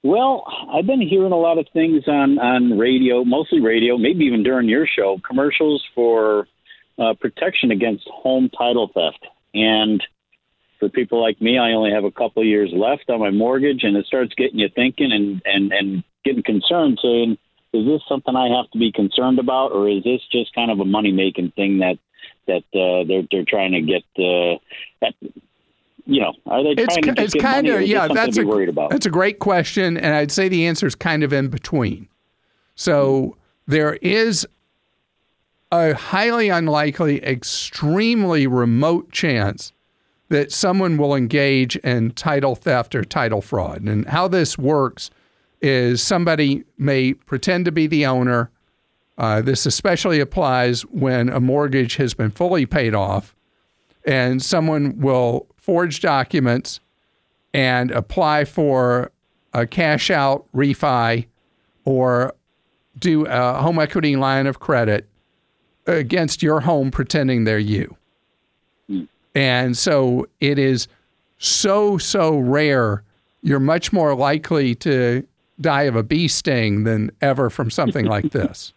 Well, 0.02 0.44
I've 0.72 0.86
been 0.86 1.02
hearing 1.02 1.32
a 1.32 1.36
lot 1.36 1.58
of 1.58 1.66
things 1.74 2.04
on, 2.06 2.38
on 2.38 2.78
radio, 2.78 3.22
mostly 3.22 3.60
radio, 3.60 3.98
maybe 3.98 4.24
even 4.24 4.42
during 4.42 4.68
your 4.68 4.86
show, 4.86 5.20
commercials 5.26 5.84
for 5.94 6.48
uh, 6.98 7.12
protection 7.20 7.70
against 7.70 8.08
home 8.08 8.48
title 8.56 8.88
theft. 8.94 9.26
And 9.52 10.02
for 10.78 10.88
people 10.88 11.20
like 11.20 11.40
me, 11.42 11.58
I 11.58 11.72
only 11.72 11.90
have 11.90 12.04
a 12.04 12.10
couple 12.10 12.42
of 12.42 12.48
years 12.48 12.70
left 12.72 13.10
on 13.10 13.20
my 13.20 13.30
mortgage, 13.30 13.84
and 13.84 13.96
it 13.96 14.06
starts 14.06 14.32
getting 14.34 14.58
you 14.58 14.70
thinking 14.74 15.12
and, 15.12 15.42
and, 15.44 15.72
and 15.72 16.04
getting 16.24 16.42
concerned, 16.42 16.98
saying, 17.02 17.36
is 17.74 17.84
this 17.84 18.00
something 18.08 18.34
I 18.34 18.48
have 18.56 18.70
to 18.70 18.78
be 18.78 18.92
concerned 18.92 19.38
about, 19.38 19.72
or 19.72 19.88
is 19.88 20.02
this 20.02 20.22
just 20.32 20.54
kind 20.54 20.70
of 20.70 20.80
a 20.80 20.84
money 20.84 21.12
making 21.12 21.52
thing 21.52 21.78
that 21.80 21.98
that 22.50 22.78
uh, 22.78 23.04
they're 23.06 23.22
they're 23.30 23.44
trying 23.44 23.72
to 23.72 23.80
get? 23.80 24.02
Uh, 24.18 24.58
that, 25.00 25.14
you 26.06 26.20
know, 26.20 26.32
are 26.46 26.62
they 26.62 26.70
it's, 26.70 26.96
trying 26.96 27.14
to 27.14 27.22
it's 27.22 27.34
kind 27.34 27.68
of 27.68 27.82
yeah. 27.82 28.08
That's 28.08 28.36
a 28.36 28.44
worried 28.44 28.68
about? 28.68 28.90
That's 28.90 29.06
a 29.06 29.10
great 29.10 29.38
question, 29.38 29.96
and 29.96 30.14
I'd 30.14 30.32
say 30.32 30.48
the 30.48 30.66
answer 30.66 30.86
is 30.86 30.94
kind 30.94 31.22
of 31.22 31.32
in 31.32 31.48
between. 31.48 32.08
So 32.74 33.36
there 33.66 33.94
is 33.96 34.46
a 35.72 35.94
highly 35.94 36.48
unlikely, 36.48 37.22
extremely 37.24 38.46
remote 38.46 39.12
chance 39.12 39.72
that 40.28 40.52
someone 40.52 40.96
will 40.96 41.14
engage 41.14 41.76
in 41.76 42.12
title 42.12 42.54
theft 42.54 42.94
or 42.94 43.04
title 43.04 43.40
fraud. 43.40 43.82
And 43.82 44.06
how 44.06 44.28
this 44.28 44.56
works 44.56 45.10
is 45.60 46.02
somebody 46.02 46.64
may 46.78 47.14
pretend 47.14 47.64
to 47.66 47.72
be 47.72 47.86
the 47.86 48.06
owner. 48.06 48.50
Uh, 49.20 49.42
this 49.42 49.66
especially 49.66 50.18
applies 50.18 50.80
when 50.86 51.28
a 51.28 51.38
mortgage 51.38 51.96
has 51.96 52.14
been 52.14 52.30
fully 52.30 52.64
paid 52.64 52.94
off, 52.94 53.36
and 54.06 54.42
someone 54.42 54.98
will 54.98 55.46
forge 55.58 56.00
documents 56.00 56.80
and 57.52 57.90
apply 57.90 58.46
for 58.46 59.12
a 59.52 59.66
cash 59.66 60.10
out 60.10 60.46
refi 60.54 61.26
or 61.84 62.32
do 62.98 63.26
a 63.26 63.60
home 63.60 63.78
equity 63.78 64.16
line 64.16 64.46
of 64.46 64.58
credit 64.58 65.06
against 65.86 66.42
your 66.42 66.60
home 66.60 66.90
pretending 66.90 67.44
they're 67.44 67.58
you. 67.58 67.94
Mm. 68.88 69.06
And 69.34 69.76
so 69.76 70.28
it 70.40 70.58
is 70.58 70.88
so, 71.36 71.98
so 71.98 72.38
rare. 72.38 73.02
You're 73.42 73.60
much 73.60 73.92
more 73.92 74.14
likely 74.14 74.74
to 74.76 75.26
die 75.60 75.82
of 75.82 75.94
a 75.94 76.02
bee 76.02 76.26
sting 76.26 76.84
than 76.84 77.10
ever 77.20 77.50
from 77.50 77.70
something 77.70 78.06
like 78.06 78.30
this. 78.32 78.72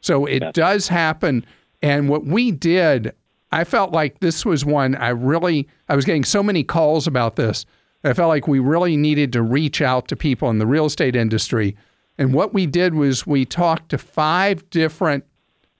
So 0.00 0.26
it 0.26 0.52
does 0.54 0.88
happen. 0.88 1.44
And 1.82 2.08
what 2.08 2.24
we 2.24 2.50
did, 2.50 3.12
I 3.52 3.64
felt 3.64 3.92
like 3.92 4.20
this 4.20 4.44
was 4.44 4.64
one 4.64 4.94
I 4.96 5.08
really, 5.10 5.68
I 5.88 5.96
was 5.96 6.04
getting 6.04 6.24
so 6.24 6.42
many 6.42 6.62
calls 6.62 7.06
about 7.06 7.36
this. 7.36 7.66
I 8.04 8.12
felt 8.12 8.28
like 8.28 8.46
we 8.46 8.58
really 8.58 8.96
needed 8.96 9.32
to 9.32 9.42
reach 9.42 9.82
out 9.82 10.08
to 10.08 10.16
people 10.16 10.50
in 10.50 10.58
the 10.58 10.66
real 10.66 10.86
estate 10.86 11.16
industry. 11.16 11.76
And 12.16 12.32
what 12.32 12.54
we 12.54 12.66
did 12.66 12.94
was 12.94 13.26
we 13.26 13.44
talked 13.44 13.88
to 13.90 13.98
five 13.98 14.68
different 14.70 15.24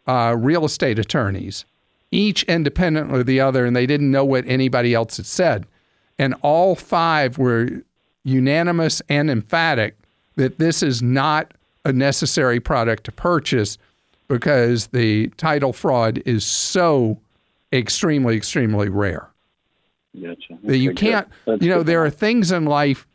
uh, 0.07 0.35
real 0.39 0.65
estate 0.65 0.99
attorneys, 0.99 1.65
each 2.11 2.43
independently 2.45 3.21
of 3.21 3.27
the 3.27 3.41
other, 3.41 3.67
and 3.67 3.77
they 3.77 3.87
didn't 3.87 4.11
know 4.11 4.25
what 4.25 4.47
anybody 4.47 4.95
else 4.95 5.17
had 5.17 5.27
said. 5.27 5.67
And 6.19 6.35
all 6.43 6.75
five 6.75 7.39
were 7.39 7.83
unanimous 8.25 9.01
and 9.09 9.31
emphatic 9.31 9.97
that 10.37 10.59
this 10.59 10.83
is 10.83 11.03
not 11.03 11.53
a 11.85 11.93
necessary 11.93 12.61
product 12.61 13.05
to 13.05 13.13
purchase 13.13 13.79
because 14.29 14.88
the 14.88 15.29
title 15.37 15.73
fraud 15.73 16.23
is 16.25 16.45
so 16.45 17.19
extremely, 17.73 18.37
extremely 18.37 18.88
rare. 18.88 19.29
Gotcha. 20.21 20.59
That 20.64 20.79
you 20.79 20.95
can't, 20.95 21.29
you 21.47 21.69
know, 21.69 21.83
there 21.83 22.05
are 22.05 22.11
things 22.11 22.51
in 22.53 22.64
life 22.64 23.07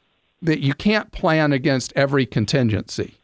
that 0.41 0.59
you 0.59 0.73
can't 0.73 1.11
plan 1.11 1.53
against 1.53 1.93
every 1.95 2.25
contingency. 2.25 3.15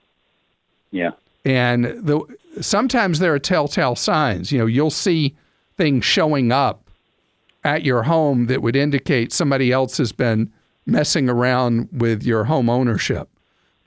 Yeah. 0.92 1.12
And 1.46 1.86
the 1.86 2.22
sometimes 2.62 3.20
there 3.20 3.34
are 3.34 3.40
telltale 3.40 3.96
signs. 3.96 4.52
You 4.52 4.60
know, 4.60 4.66
you'll 4.66 4.90
see 4.90 5.36
things 5.78 6.04
showing 6.04 6.52
up 6.52 6.90
at 7.64 7.84
your 7.84 8.04
home 8.04 8.48
that 8.48 8.62
would 8.62 8.76
indicate 8.76 9.32
somebody 9.32 9.72
else 9.72 9.98
has 9.98 10.12
been 10.12 10.52
messing 10.86 11.30
around 11.30 11.90
with 11.92 12.24
your 12.24 12.46
home 12.46 12.70
ownership 12.70 13.30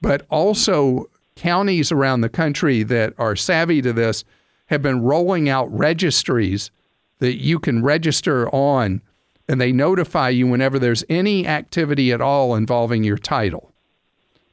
but 0.03 0.27
also 0.29 1.09
counties 1.37 1.93
around 1.93 2.21
the 2.21 2.29
country 2.29 2.83
that 2.83 3.15
are 3.19 3.37
savvy 3.37 3.83
to 3.83 3.93
this 3.93 4.25
have 4.67 4.83
been 4.83 5.03
rolling 5.03 5.49
out 5.49 5.73
registries 5.73 6.71
that 7.19 7.37
you 7.41 7.59
can 7.59 7.83
register 7.83 8.49
on 8.51 9.01
and 9.49 9.61
they 9.61 9.73
notify 9.73 10.29
you 10.29 10.47
whenever 10.47 10.79
there's 10.79 11.05
any 11.09 11.47
activity 11.47 12.13
at 12.13 12.21
all 12.21 12.55
involving 12.55 13.05
your 13.05 13.19
title. 13.19 13.73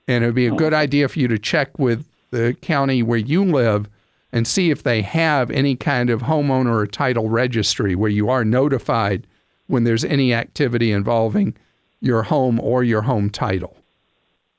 And 0.07 0.23
it 0.23 0.27
would 0.27 0.35
be 0.35 0.47
a 0.47 0.51
good 0.51 0.73
idea 0.73 1.07
for 1.07 1.19
you 1.19 1.27
to 1.27 1.39
check 1.39 1.77
with 1.77 2.05
the 2.31 2.55
county 2.61 3.03
where 3.03 3.17
you 3.17 3.45
live 3.45 3.87
and 4.31 4.47
see 4.47 4.71
if 4.71 4.83
they 4.83 5.01
have 5.01 5.49
any 5.51 5.75
kind 5.75 6.09
of 6.09 6.23
homeowner 6.23 6.73
or 6.73 6.87
title 6.87 7.29
registry 7.29 7.95
where 7.95 8.09
you 8.09 8.29
are 8.29 8.43
notified 8.43 9.25
when 9.67 9.83
there's 9.83 10.03
any 10.03 10.33
activity 10.33 10.91
involving 10.91 11.55
your 12.01 12.23
home 12.23 12.59
or 12.59 12.83
your 12.83 13.03
home 13.03 13.29
title. 13.29 13.77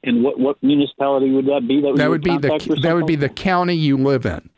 And 0.02 0.24
what 0.24 0.38
what 0.38 0.62
municipality 0.62 1.30
would 1.30 1.46
that 1.46 1.66
be? 1.68 1.82
That, 1.82 1.96
that 1.96 2.08
would 2.08 2.22
be 2.22 2.38
the 2.38 2.78
that 2.82 2.94
would 2.94 3.06
be 3.06 3.16
the 3.16 3.28
county 3.28 3.74
you 3.74 3.98
live 3.98 4.24
in. 4.24 4.48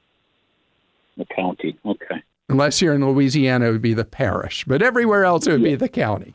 The 1.17 1.27
county, 1.27 1.77
okay. 1.85 2.23
Unless 2.49 2.81
you're 2.81 2.95
in 2.95 3.05
Louisiana, 3.05 3.69
it 3.69 3.73
would 3.73 3.83
be 3.83 3.95
the 3.95 4.05
parish, 4.05 4.65
but 4.67 4.83
everywhere 4.83 5.25
else 5.25 5.47
it 5.47 5.53
would 5.53 5.63
yeah. 5.63 5.71
be 5.71 5.75
the 5.75 5.89
county. 5.89 6.35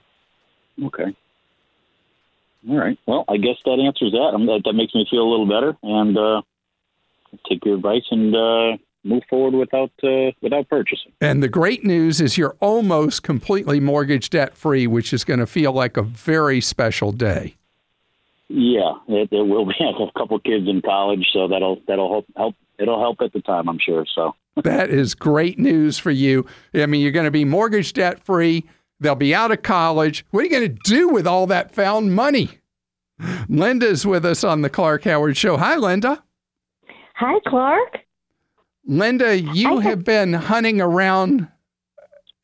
Okay. 0.83 1.15
All 2.69 2.77
right. 2.77 2.97
Well, 3.05 3.23
I 3.27 3.37
guess 3.37 3.55
that 3.65 3.79
answers 3.79 4.11
that. 4.11 4.31
Um, 4.33 4.45
that, 4.47 4.61
that 4.65 4.73
makes 4.73 4.93
me 4.93 5.07
feel 5.09 5.21
a 5.21 5.29
little 5.29 5.47
better, 5.47 5.77
and 5.83 6.17
uh, 6.17 6.41
take 7.49 7.63
your 7.65 7.75
advice 7.75 8.03
and 8.11 8.35
uh, 8.35 8.77
move 9.03 9.23
forward 9.29 9.53
without 9.53 9.91
uh, 10.03 10.31
without 10.41 10.67
purchasing. 10.69 11.13
And 11.21 11.41
the 11.41 11.47
great 11.47 11.85
news 11.85 12.19
is 12.19 12.37
you're 12.37 12.57
almost 12.59 13.23
completely 13.23 13.79
mortgage 13.79 14.29
debt 14.29 14.55
free, 14.55 14.85
which 14.85 15.13
is 15.13 15.23
going 15.23 15.39
to 15.39 15.47
feel 15.47 15.71
like 15.71 15.97
a 15.97 16.03
very 16.03 16.59
special 16.61 17.11
day. 17.11 17.55
Yeah, 18.49 18.93
it, 19.07 19.29
it 19.31 19.47
will 19.47 19.65
be. 19.65 19.73
I 19.79 19.99
have 19.99 20.10
a 20.15 20.19
couple 20.19 20.39
kids 20.39 20.67
in 20.67 20.81
college, 20.81 21.27
so 21.33 21.47
that'll 21.47 21.81
that'll 21.88 22.10
help. 22.10 22.25
help 22.36 22.55
it'll 22.79 22.99
help 22.99 23.17
at 23.21 23.33
the 23.33 23.41
time, 23.41 23.69
I'm 23.69 23.79
sure. 23.79 24.05
So 24.13 24.36
that 24.63 24.89
is 24.89 25.15
great 25.15 25.60
news 25.60 25.97
for 25.97 26.12
you. 26.12 26.45
I 26.73 26.86
mean, 26.86 27.01
you're 27.01 27.12
going 27.12 27.25
to 27.25 27.31
be 27.31 27.45
mortgage 27.45 27.93
debt 27.93 28.23
free. 28.23 28.65
They'll 28.99 29.15
be 29.15 29.36
out 29.36 29.51
of 29.51 29.62
college. 29.62 30.25
What 30.31 30.41
are 30.41 30.43
you 30.45 30.51
going 30.51 30.75
to 30.75 30.81
do 30.83 31.10
with 31.10 31.27
all 31.27 31.47
that 31.47 31.73
found 31.73 32.15
money? 32.15 32.49
Linda's 33.47 34.05
with 34.05 34.25
us 34.25 34.43
on 34.43 34.62
the 34.62 34.69
Clark 34.69 35.03
Howard 35.03 35.38
Show. 35.38 35.57
Hi, 35.57 35.75
Linda. 35.75 36.23
Hi, 37.15 37.39
Clark. 37.47 37.99
Linda, 38.86 39.39
you 39.39 39.79
have, 39.79 39.83
have 39.83 40.03
been 40.03 40.33
hunting 40.33 40.79
around 40.79 41.47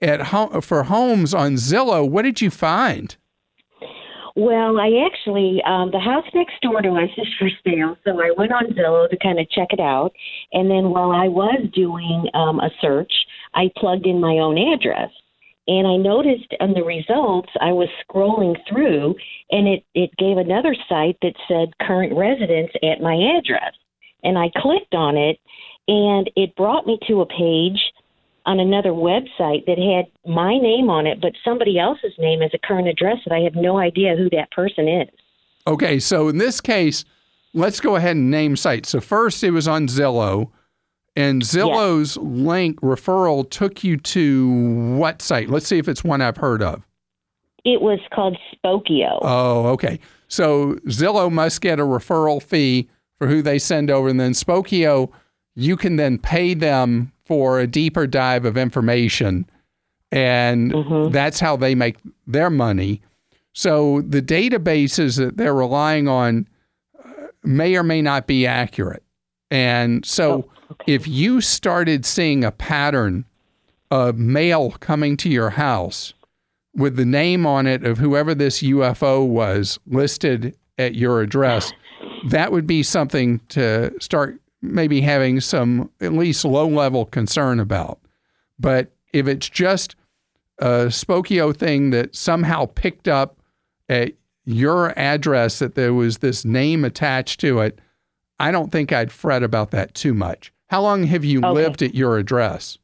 at 0.01 0.21
home 0.27 0.61
for 0.61 0.83
homes 0.83 1.33
on 1.33 1.53
Zillow. 1.53 2.07
What 2.07 2.23
did 2.23 2.41
you 2.41 2.49
find? 2.49 3.15
Well, 4.35 4.79
I 4.79 5.05
actually, 5.05 5.61
um, 5.63 5.91
the 5.91 5.99
house 5.99 6.25
next 6.33 6.59
door 6.61 6.81
to 6.81 6.89
us 6.89 7.09
is 7.17 7.27
for 7.37 7.49
sale, 7.63 7.95
so 8.03 8.19
I 8.19 8.31
went 8.35 8.51
on 8.51 8.73
Zillow 8.73 9.07
to 9.07 9.17
kind 9.17 9.39
of 9.39 9.47
check 9.51 9.67
it 9.69 9.79
out. 9.79 10.11
And 10.53 10.71
then 10.71 10.89
while 10.89 11.11
I 11.11 11.27
was 11.27 11.61
doing 11.71 12.25
um, 12.33 12.59
a 12.59 12.71
search, 12.81 13.13
I 13.53 13.69
plugged 13.77 14.07
in 14.07 14.19
my 14.19 14.39
own 14.39 14.57
address. 14.57 15.11
And 15.67 15.87
I 15.87 15.97
noticed 15.97 16.51
on 16.59 16.73
the 16.73 16.83
results, 16.83 17.49
I 17.61 17.71
was 17.73 17.89
scrolling 18.09 18.57
through, 18.67 19.15
and 19.51 19.67
it, 19.67 19.85
it 19.93 20.09
gave 20.17 20.37
another 20.37 20.75
site 20.89 21.17
that 21.21 21.35
said 21.47 21.77
current 21.85 22.17
residence 22.17 22.71
at 22.81 23.01
my 23.01 23.37
address. 23.37 23.73
And 24.23 24.37
I 24.37 24.49
clicked 24.57 24.95
on 24.95 25.15
it, 25.15 25.39
and 25.87 26.29
it 26.35 26.55
brought 26.55 26.87
me 26.87 26.97
to 27.07 27.21
a 27.21 27.27
page 27.27 27.79
on 28.45 28.59
another 28.59 28.91
website 28.91 29.65
that 29.65 29.77
had 29.77 30.11
my 30.29 30.57
name 30.57 30.89
on 30.89 31.07
it, 31.07 31.21
but 31.21 31.33
somebody 31.43 31.79
else's 31.79 32.13
name 32.17 32.41
as 32.41 32.51
a 32.53 32.57
current 32.57 32.87
address 32.87 33.17
that 33.25 33.33
I 33.33 33.39
have 33.39 33.55
no 33.55 33.77
idea 33.77 34.15
who 34.15 34.29
that 34.31 34.51
person 34.51 34.87
is. 34.87 35.09
Okay, 35.65 35.99
so 35.99 36.27
in 36.27 36.37
this 36.37 36.59
case, 36.59 37.05
let's 37.53 37.79
go 37.79 37.95
ahead 37.95 38.17
and 38.17 38.29
name 38.29 38.57
sites. 38.57 38.89
So 38.89 38.99
first 38.99 39.43
it 39.43 39.51
was 39.51 39.67
on 39.67 39.87
Zillow, 39.87 40.51
and 41.15 41.41
Zillow's 41.41 42.17
yes. 42.17 42.25
link 42.25 42.81
referral 42.81 43.49
took 43.49 43.83
you 43.83 43.97
to 43.97 44.95
what 44.97 45.21
site? 45.21 45.49
Let's 45.49 45.67
see 45.67 45.77
if 45.77 45.87
it's 45.87 46.03
one 46.03 46.21
I've 46.21 46.37
heard 46.37 46.61
of. 46.61 46.83
It 47.63 47.81
was 47.81 47.99
called 48.13 48.37
Spokeo. 48.53 49.19
Oh, 49.21 49.67
okay. 49.67 49.99
So 50.27 50.73
Zillow 50.87 51.31
must 51.31 51.61
get 51.61 51.79
a 51.79 51.83
referral 51.83 52.43
fee 52.43 52.89
for 53.17 53.27
who 53.27 53.41
they 53.41 53.57
send 53.57 53.89
over, 53.89 54.09
and 54.09 54.19
then 54.19 54.33
Spokeo, 54.33 55.09
you 55.55 55.77
can 55.77 55.95
then 55.95 56.17
pay 56.17 56.53
them 56.55 57.12
for 57.25 57.59
a 57.59 57.67
deeper 57.67 58.07
dive 58.07 58.45
of 58.45 58.57
information. 58.57 59.49
And 60.11 60.71
mm-hmm. 60.71 61.11
that's 61.11 61.39
how 61.39 61.55
they 61.55 61.75
make 61.75 61.97
their 62.27 62.49
money. 62.49 63.01
So 63.53 64.01
the 64.01 64.21
databases 64.21 65.17
that 65.17 65.37
they're 65.37 65.55
relying 65.55 66.07
on 66.07 66.47
uh, 67.03 67.27
may 67.43 67.75
or 67.75 67.83
may 67.83 68.01
not 68.01 68.27
be 68.27 68.45
accurate. 68.45 69.03
And 69.51 70.05
so 70.05 70.31
oh, 70.31 70.51
okay. 70.71 70.93
if 70.93 71.07
you 71.07 71.41
started 71.41 72.05
seeing 72.05 72.43
a 72.43 72.51
pattern 72.51 73.25
of 73.91 74.17
mail 74.17 74.71
coming 74.79 75.15
to 75.17 75.29
your 75.29 75.51
house 75.51 76.13
with 76.75 76.95
the 76.95 77.05
name 77.05 77.45
on 77.45 77.67
it 77.67 77.83
of 77.85 77.99
whoever 77.99 78.33
this 78.33 78.63
UFO 78.63 79.25
was 79.27 79.79
listed 79.85 80.57
at 80.79 80.95
your 80.95 81.21
address, 81.21 81.71
that 82.29 82.51
would 82.51 82.65
be 82.65 82.81
something 82.81 83.39
to 83.49 83.93
start 83.99 84.39
maybe 84.63 85.01
having 85.01 85.41
some 85.41 85.91
at 86.01 86.13
least 86.13 86.45
low 86.45 86.67
level 86.67 87.05
concern 87.05 87.59
about. 87.59 87.99
But 88.57 88.91
if 89.11 89.27
it's 89.27 89.49
just 89.49 89.95
a 90.59 90.87
Spokeo 90.87 91.55
thing 91.55 91.89
that 91.91 92.15
somehow 92.15 92.65
picked 92.65 93.07
up 93.07 93.39
at 93.89 94.13
your 94.45 94.97
address 94.97 95.59
that 95.59 95.75
there 95.75 95.93
was 95.93 96.19
this 96.19 96.45
name 96.45 96.85
attached 96.85 97.39
to 97.41 97.59
it, 97.59 97.79
I 98.39 98.51
don't 98.51 98.71
think 98.71 98.91
I'd 98.91 99.11
fret 99.11 99.43
about 99.43 99.71
that 99.71 99.93
too 99.93 100.13
much. 100.13 100.51
How 100.67 100.81
long 100.81 101.03
have 101.03 101.25
you 101.25 101.39
okay. 101.39 101.49
lived 101.49 101.81
at 101.81 101.93
your 101.93 102.17
address? 102.17 102.77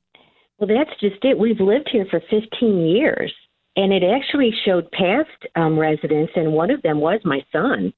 Well, 0.58 0.68
that's 0.68 1.00
just 1.00 1.24
it. 1.24 1.40
We've 1.40 1.60
lived 1.60 1.90
here 1.92 2.06
for 2.12 2.22
15 2.30 2.86
years, 2.86 3.34
and 3.76 3.94
it 3.94 4.04
actually 4.04 4.52
showed 4.66 4.92
past 4.92 5.30
um, 5.56 5.80
residents, 5.80 6.34
and 6.36 6.52
one 6.52 6.70
of 6.70 6.82
them 6.82 7.00
was 7.00 7.22
my 7.24 7.42
son 7.52 7.94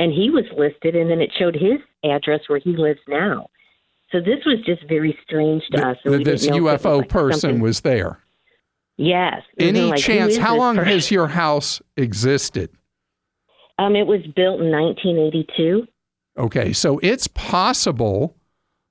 and 0.00 0.14
he 0.14 0.30
was 0.30 0.46
listed, 0.56 0.96
and 0.96 1.10
then 1.10 1.20
it 1.20 1.30
showed 1.38 1.54
his 1.54 1.78
address 2.02 2.40
where 2.46 2.58
he 2.58 2.74
lives 2.74 3.00
now. 3.06 3.48
So 4.10 4.18
this 4.18 4.38
was 4.46 4.56
just 4.64 4.82
very 4.88 5.16
strange 5.22 5.62
to 5.72 5.76
the, 5.76 5.88
us. 5.88 6.24
this 6.24 6.46
UFO 6.46 6.98
like 7.00 7.08
person 7.10 7.38
something. 7.38 7.60
was 7.60 7.82
there. 7.82 8.18
Yes. 8.96 9.42
Any 9.58 9.82
like, 9.82 10.00
chance? 10.00 10.38
How 10.38 10.56
long 10.56 10.76
person? 10.76 10.92
has 10.92 11.10
your 11.10 11.28
house 11.28 11.82
existed? 11.98 12.70
Um, 13.78 13.94
it 13.94 14.06
was 14.06 14.22
built 14.34 14.62
in 14.62 14.70
1982. 14.70 15.86
Okay, 16.38 16.72
so 16.72 16.98
it's 17.02 17.28
possible. 17.28 18.34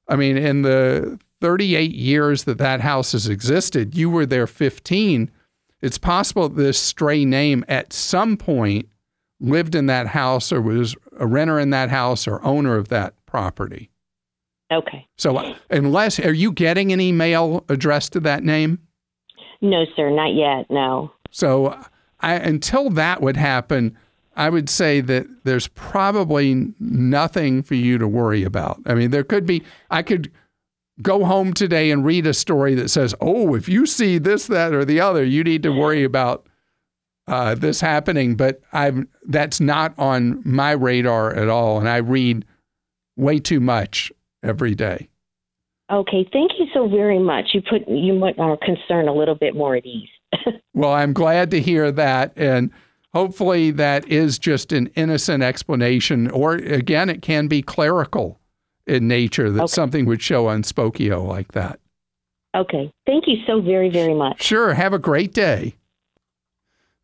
I 0.08 0.16
mean, 0.16 0.38
in 0.38 0.62
the 0.62 1.20
38 1.42 1.92
years 1.92 2.44
that 2.44 2.60
that 2.60 2.82
house 2.82 3.14
has 3.14 3.28
existed, 3.28 3.96
you 3.96 4.12
were 4.12 4.28
there 4.28 4.46
15. 4.46 5.32
It's 5.82 5.98
possible 5.98 6.50
this 6.50 6.80
stray 6.80 7.26
name 7.26 7.66
at 7.68 7.94
some 7.94 8.38
point 8.38 8.90
lived 9.40 9.76
in 9.76 9.86
that 9.88 10.08
house 10.08 10.52
or 10.52 10.62
was 10.62 10.96
a 11.18 11.26
renter 11.26 11.60
in 11.60 11.70
that 11.70 11.90
house 11.90 12.28
or 12.28 12.44
owner 12.46 12.76
of 12.76 12.90
that 12.90 13.14
property. 13.26 13.90
Okay. 14.72 15.08
So, 15.18 15.38
uh, 15.38 15.56
unless, 15.70 16.20
are 16.20 16.34
you 16.34 16.52
getting 16.52 16.92
any 16.92 17.12
mail 17.12 17.66
addressed 17.70 18.14
to 18.14 18.20
that 18.22 18.44
name? 18.44 18.80
No, 19.62 19.86
sir, 19.96 20.10
not 20.10 20.34
yet. 20.34 20.70
No. 20.70 21.12
So, 21.32 21.68
uh, 21.68 21.84
I, 22.20 22.36
until 22.36 22.90
that 22.92 23.22
would 23.22 23.38
happen, 23.38 23.98
I 24.36 24.50
would 24.50 24.70
say 24.70 25.02
that 25.02 25.26
there's 25.44 25.68
probably 25.68 26.74
nothing 26.80 27.64
for 27.64 27.76
you 27.76 27.98
to 27.98 28.08
worry 28.08 28.44
about. 28.44 28.80
I 28.86 28.94
mean, 28.94 29.12
there 29.12 29.24
could 29.24 29.46
be, 29.46 29.64
I 29.90 30.04
could 30.04 30.32
go 31.02 31.26
home 31.26 31.54
today 31.54 31.92
and 31.92 32.06
read 32.06 32.28
a 32.28 32.34
story 32.34 32.76
that 32.76 32.90
says, 32.90 33.16
oh, 33.22 33.56
if 33.56 33.68
you 33.68 33.86
see 33.86 34.18
this, 34.18 34.48
that, 34.48 34.74
or 34.74 34.86
the 34.86 35.00
other, 35.00 35.24
you 35.24 35.44
need 35.44 35.64
to 35.64 35.72
worry 35.72 36.04
about 36.04 36.46
uh, 37.30 37.54
this 37.54 37.80
happening, 37.80 38.36
but 38.36 38.60
I'm 38.74 39.08
that's 39.28 39.60
not 39.60 39.94
on 39.98 40.42
my 40.44 40.72
radar 40.72 41.34
at 41.34 41.48
all, 41.48 41.80
and 41.80 41.88
I 41.88 41.98
read 41.98 42.44
way 43.16 43.38
too 43.40 43.60
much 43.60 44.12
every 44.44 44.74
day. 44.74 45.10
Okay, 45.92 46.28
thank 46.34 46.52
you 46.58 46.66
so 46.74 46.88
very 46.88 47.20
much. 47.20 47.50
You 47.54 47.62
put 47.62 47.88
you 47.88 48.20
put 48.20 48.40
our 48.40 48.58
concern 48.58 49.08
a 49.08 49.14
little 49.14 49.36
bit 49.36 49.56
more 49.56 49.76
at 49.76 49.86
ease. 49.86 50.10
well, 50.74 50.92
I'm 50.92 51.14
glad 51.14 51.52
to 51.52 51.62
hear 51.62 51.92
that, 51.92 52.34
and 52.36 52.72
hopefully 53.14 53.70
that 53.72 54.08
is 54.08 54.40
just 54.40 54.72
an 54.72 54.88
innocent 54.96 55.44
explanation, 55.44 56.32
or 56.32 56.56
again, 56.56 57.10
it 57.10 57.22
can 57.22 57.48
be 57.48 57.62
clerical 57.62 58.40
in 58.88 59.08
nature 59.08 59.52
that 59.52 59.64
okay. 59.64 59.72
something 59.72 60.06
would 60.06 60.22
show 60.22 60.48
on 60.48 60.64
Spokeo 60.64 61.26
like 61.28 61.52
that. 61.52 61.80
Okay, 62.58 62.92
thank 63.06 63.26
you 63.28 63.38
so 63.46 63.62
very 63.62 63.90
very 63.90 64.16
much. 64.16 64.42
Sure. 64.42 64.74
Have 64.74 64.94
a 64.94 65.00
great 65.00 65.32
day. 65.32 65.76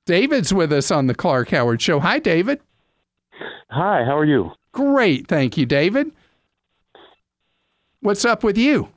David's 0.05 0.53
with 0.53 0.71
us 0.71 0.91
on 0.91 1.07
the 1.07 1.15
Clark 1.15 1.49
Howard 1.49 1.81
Show. 1.81 1.99
Hi, 1.99 2.19
David. 2.19 2.59
Hi, 3.69 4.03
how 4.05 4.17
are 4.17 4.25
you? 4.25 4.51
Great, 4.71 5.27
thank 5.27 5.57
you, 5.57 5.65
David. 5.65 6.11
What's 8.01 8.23
up 8.23 8.43
with 8.43 8.57
you? 8.57 8.89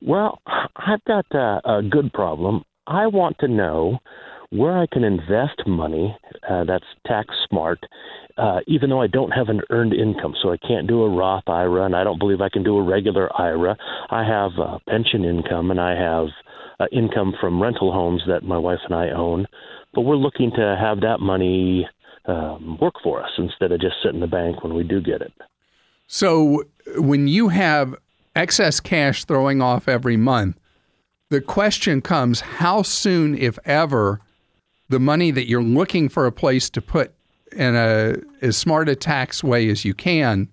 Well, 0.00 0.40
I've 0.76 1.04
got 1.04 1.26
a, 1.32 1.60
a 1.64 1.82
good 1.82 2.12
problem. 2.14 2.64
I 2.86 3.06
want 3.06 3.38
to 3.40 3.48
know 3.48 3.98
where 4.48 4.78
I 4.78 4.86
can 4.90 5.04
invest 5.04 5.62
money 5.66 6.16
uh, 6.48 6.64
that's 6.64 6.84
tax 7.06 7.34
smart, 7.48 7.78
uh, 8.38 8.60
even 8.66 8.90
though 8.90 9.02
I 9.02 9.06
don't 9.06 9.30
have 9.30 9.48
an 9.48 9.60
earned 9.70 9.92
income. 9.92 10.34
So 10.42 10.50
I 10.50 10.56
can't 10.56 10.88
do 10.88 11.02
a 11.02 11.10
Roth 11.10 11.46
IRA, 11.46 11.84
and 11.84 11.94
I 11.94 12.02
don't 12.02 12.18
believe 12.18 12.40
I 12.40 12.48
can 12.48 12.64
do 12.64 12.78
a 12.78 12.82
regular 12.82 13.30
IRA. 13.38 13.76
I 14.08 14.24
have 14.24 14.52
uh, 14.58 14.78
pension 14.88 15.24
income, 15.24 15.70
and 15.70 15.78
I 15.78 15.94
have 15.94 16.28
uh, 16.80 16.86
income 16.90 17.34
from 17.40 17.62
rental 17.62 17.92
homes 17.92 18.22
that 18.26 18.42
my 18.42 18.58
wife 18.58 18.80
and 18.88 18.94
I 18.94 19.10
own 19.10 19.46
but 19.92 20.02
we're 20.02 20.16
looking 20.16 20.50
to 20.52 20.76
have 20.80 21.00
that 21.00 21.20
money 21.20 21.88
um, 22.26 22.78
work 22.80 22.94
for 23.02 23.22
us 23.22 23.30
instead 23.38 23.72
of 23.72 23.80
just 23.80 23.96
sit 24.02 24.14
in 24.14 24.20
the 24.20 24.26
bank 24.26 24.62
when 24.62 24.74
we 24.74 24.84
do 24.84 25.00
get 25.00 25.20
it. 25.20 25.32
So 26.06 26.64
when 26.96 27.28
you 27.28 27.48
have 27.48 27.94
excess 28.36 28.80
cash 28.80 29.24
throwing 29.24 29.60
off 29.62 29.88
every 29.88 30.16
month, 30.16 30.58
the 31.28 31.40
question 31.40 32.00
comes 32.00 32.40
how 32.40 32.82
soon, 32.82 33.36
if 33.36 33.58
ever, 33.64 34.20
the 34.88 34.98
money 34.98 35.30
that 35.30 35.48
you're 35.48 35.62
looking 35.62 36.08
for 36.08 36.26
a 36.26 36.32
place 36.32 36.68
to 36.70 36.80
put 36.80 37.12
in 37.52 37.74
a 37.76 38.16
as 38.42 38.56
smart 38.56 38.88
a 38.88 38.96
tax 38.96 39.42
way 39.42 39.68
as 39.68 39.84
you 39.84 39.94
can, 39.94 40.48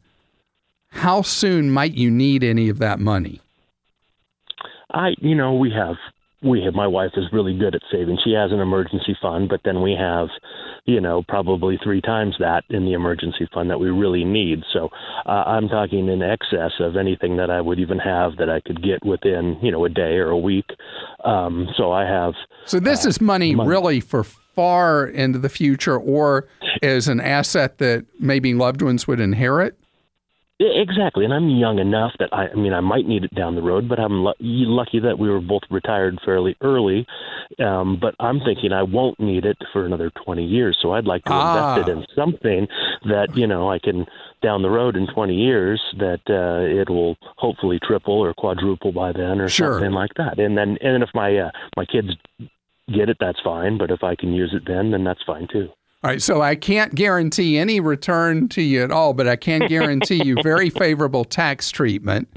how 0.89 1.21
soon 1.21 1.69
might 1.71 1.93
you 1.93 2.09
need 2.09 2.43
any 2.43 2.69
of 2.69 2.79
that 2.79 2.99
money? 2.99 3.41
I, 4.91 5.15
you 5.19 5.35
know, 5.35 5.53
we 5.53 5.71
have 5.71 5.95
we 6.43 6.61
have 6.63 6.75
my 6.75 6.87
wife 6.87 7.11
is 7.15 7.25
really 7.31 7.57
good 7.57 7.73
at 7.73 7.81
saving. 7.91 8.17
She 8.23 8.33
has 8.33 8.51
an 8.51 8.59
emergency 8.59 9.17
fund, 9.21 9.49
but 9.49 9.61
then 9.65 9.81
we 9.81 9.95
have, 9.99 10.27
you 10.85 11.01
know, 11.01 11.23
probably 11.27 11.79
three 11.83 12.01
times 12.01 12.35
that 12.39 12.63
in 12.69 12.85
the 12.85 12.93
emergency 12.93 13.47
fund 13.53 13.69
that 13.69 13.79
we 13.79 13.89
really 13.89 14.23
need. 14.23 14.63
So 14.71 14.89
uh, 15.25 15.43
I'm 15.45 15.67
talking 15.67 16.07
in 16.07 16.21
excess 16.21 16.73
of 16.79 16.95
anything 16.95 17.37
that 17.37 17.49
I 17.49 17.59
would 17.59 17.79
even 17.79 17.97
have 17.97 18.37
that 18.37 18.49
I 18.49 18.59
could 18.59 18.83
get 18.83 19.03
within, 19.03 19.57
you 19.63 19.71
know, 19.71 19.83
a 19.85 19.89
day 19.89 20.17
or 20.17 20.29
a 20.29 20.37
week. 20.37 20.69
Um, 21.23 21.67
so 21.75 21.91
I 21.91 22.03
have. 22.03 22.33
So 22.65 22.79
this 22.79 23.05
uh, 23.05 23.09
is 23.09 23.19
money, 23.19 23.55
money 23.55 23.69
really 23.69 23.99
for 23.99 24.23
far 24.23 25.05
into 25.07 25.39
the 25.39 25.49
future, 25.49 25.97
or 25.97 26.47
as 26.81 27.07
an 27.07 27.19
asset 27.19 27.77
that 27.77 28.05
maybe 28.19 28.53
loved 28.53 28.81
ones 28.81 29.07
would 29.07 29.19
inherit. 29.19 29.77
Exactly, 30.59 31.23
and 31.23 31.31
I'm 31.31 31.49
young 31.49 31.77
enough 31.77 32.13
that 32.17 32.29
I, 32.33 32.47
I 32.47 32.55
mean 32.55 32.73
I 32.73 32.79
might 32.79 33.07
need 33.07 33.23
it 33.23 33.35
down 33.35 33.53
the 33.53 33.61
road, 33.61 33.87
but 33.87 33.99
I'm 33.99 34.23
lucky 34.39 34.99
that 34.99 35.19
we 35.19 35.29
were 35.29 35.39
both 35.39 35.61
retired 35.69 36.17
fairly 36.25 36.55
early. 36.61 37.05
Um, 37.59 37.99
but 38.01 38.15
I'm 38.19 38.39
thinking 38.39 38.73
I 38.73 38.81
won't 38.81 39.19
need 39.19 39.45
it 39.45 39.57
for 39.71 39.85
another 39.85 40.11
20 40.25 40.43
years, 40.43 40.75
so 40.81 40.93
I'd 40.93 41.05
like 41.05 41.23
to 41.25 41.31
ah. 41.31 41.75
invest 41.75 41.87
it 41.87 41.91
in 41.91 42.05
something 42.15 42.67
that 43.03 43.35
you 43.35 43.45
know 43.45 43.69
I 43.69 43.77
can 43.77 44.07
down 44.41 44.63
the 44.63 44.69
road 44.71 44.95
in 44.95 45.05
20 45.05 45.35
years 45.35 45.79
that 45.99 46.21
uh, 46.27 46.65
it 46.65 46.89
will 46.89 47.17
hopefully 47.21 47.79
triple 47.83 48.15
or 48.15 48.33
quadruple 48.33 48.91
by 48.91 49.11
then 49.11 49.39
or 49.39 49.49
sure. 49.49 49.73
something 49.73 49.91
like 49.91 50.15
that. 50.15 50.39
And 50.39 50.57
then 50.57 50.79
and 50.81 51.03
if 51.03 51.09
my 51.13 51.37
uh, 51.37 51.51
my 51.75 51.85
kids 51.85 52.09
get 52.91 53.09
it, 53.09 53.17
that's 53.19 53.39
fine. 53.43 53.77
But 53.77 53.91
if 53.91 54.03
I 54.03 54.15
can 54.15 54.33
use 54.33 54.55
it 54.55 54.63
then, 54.65 54.89
then 54.89 55.03
that's 55.03 55.21
fine 55.23 55.47
too. 55.51 55.69
All 56.03 56.11
right, 56.11 56.21
so 56.21 56.41
I 56.41 56.55
can't 56.55 56.93
guarantee 56.93 57.57
any 57.57 57.79
return 57.79 58.49
to 58.49 58.61
you 58.61 58.83
at 58.83 58.91
all, 58.91 59.13
but 59.13 59.27
I 59.27 59.35
can 59.35 59.67
guarantee 59.67 60.23
you 60.23 60.37
very 60.43 60.69
favorable 60.69 61.25
tax 61.25 61.71
treatment 61.71 62.27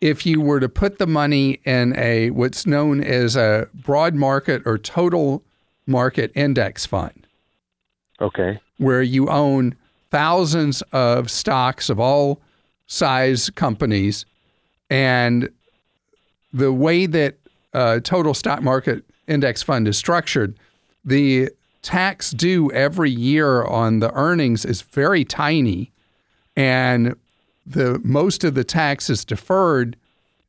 if 0.00 0.24
you 0.24 0.40
were 0.40 0.60
to 0.60 0.68
put 0.68 0.98
the 0.98 1.06
money 1.06 1.60
in 1.64 1.94
a 1.98 2.30
what's 2.30 2.66
known 2.66 3.02
as 3.02 3.36
a 3.36 3.68
broad 3.74 4.14
market 4.14 4.62
or 4.64 4.78
total 4.78 5.42
market 5.86 6.32
index 6.34 6.86
fund. 6.86 7.26
Okay. 8.20 8.60
Where 8.78 9.02
you 9.02 9.28
own 9.28 9.74
thousands 10.10 10.82
of 10.92 11.30
stocks 11.30 11.90
of 11.90 12.00
all 12.00 12.40
size 12.86 13.50
companies 13.50 14.24
and 14.88 15.50
the 16.52 16.72
way 16.72 17.04
that 17.06 17.36
a 17.74 18.00
total 18.00 18.32
stock 18.32 18.62
market 18.62 19.04
index 19.26 19.62
fund 19.62 19.86
is 19.86 19.98
structured, 19.98 20.56
the 21.04 21.50
tax 21.86 22.32
due 22.32 22.68
every 22.72 23.12
year 23.12 23.62
on 23.62 24.00
the 24.00 24.12
earnings 24.14 24.64
is 24.64 24.82
very 24.82 25.24
tiny, 25.24 25.92
and 26.56 27.14
the 27.64 28.00
most 28.02 28.42
of 28.42 28.56
the 28.56 28.64
tax 28.64 29.08
is 29.08 29.24
deferred 29.24 29.96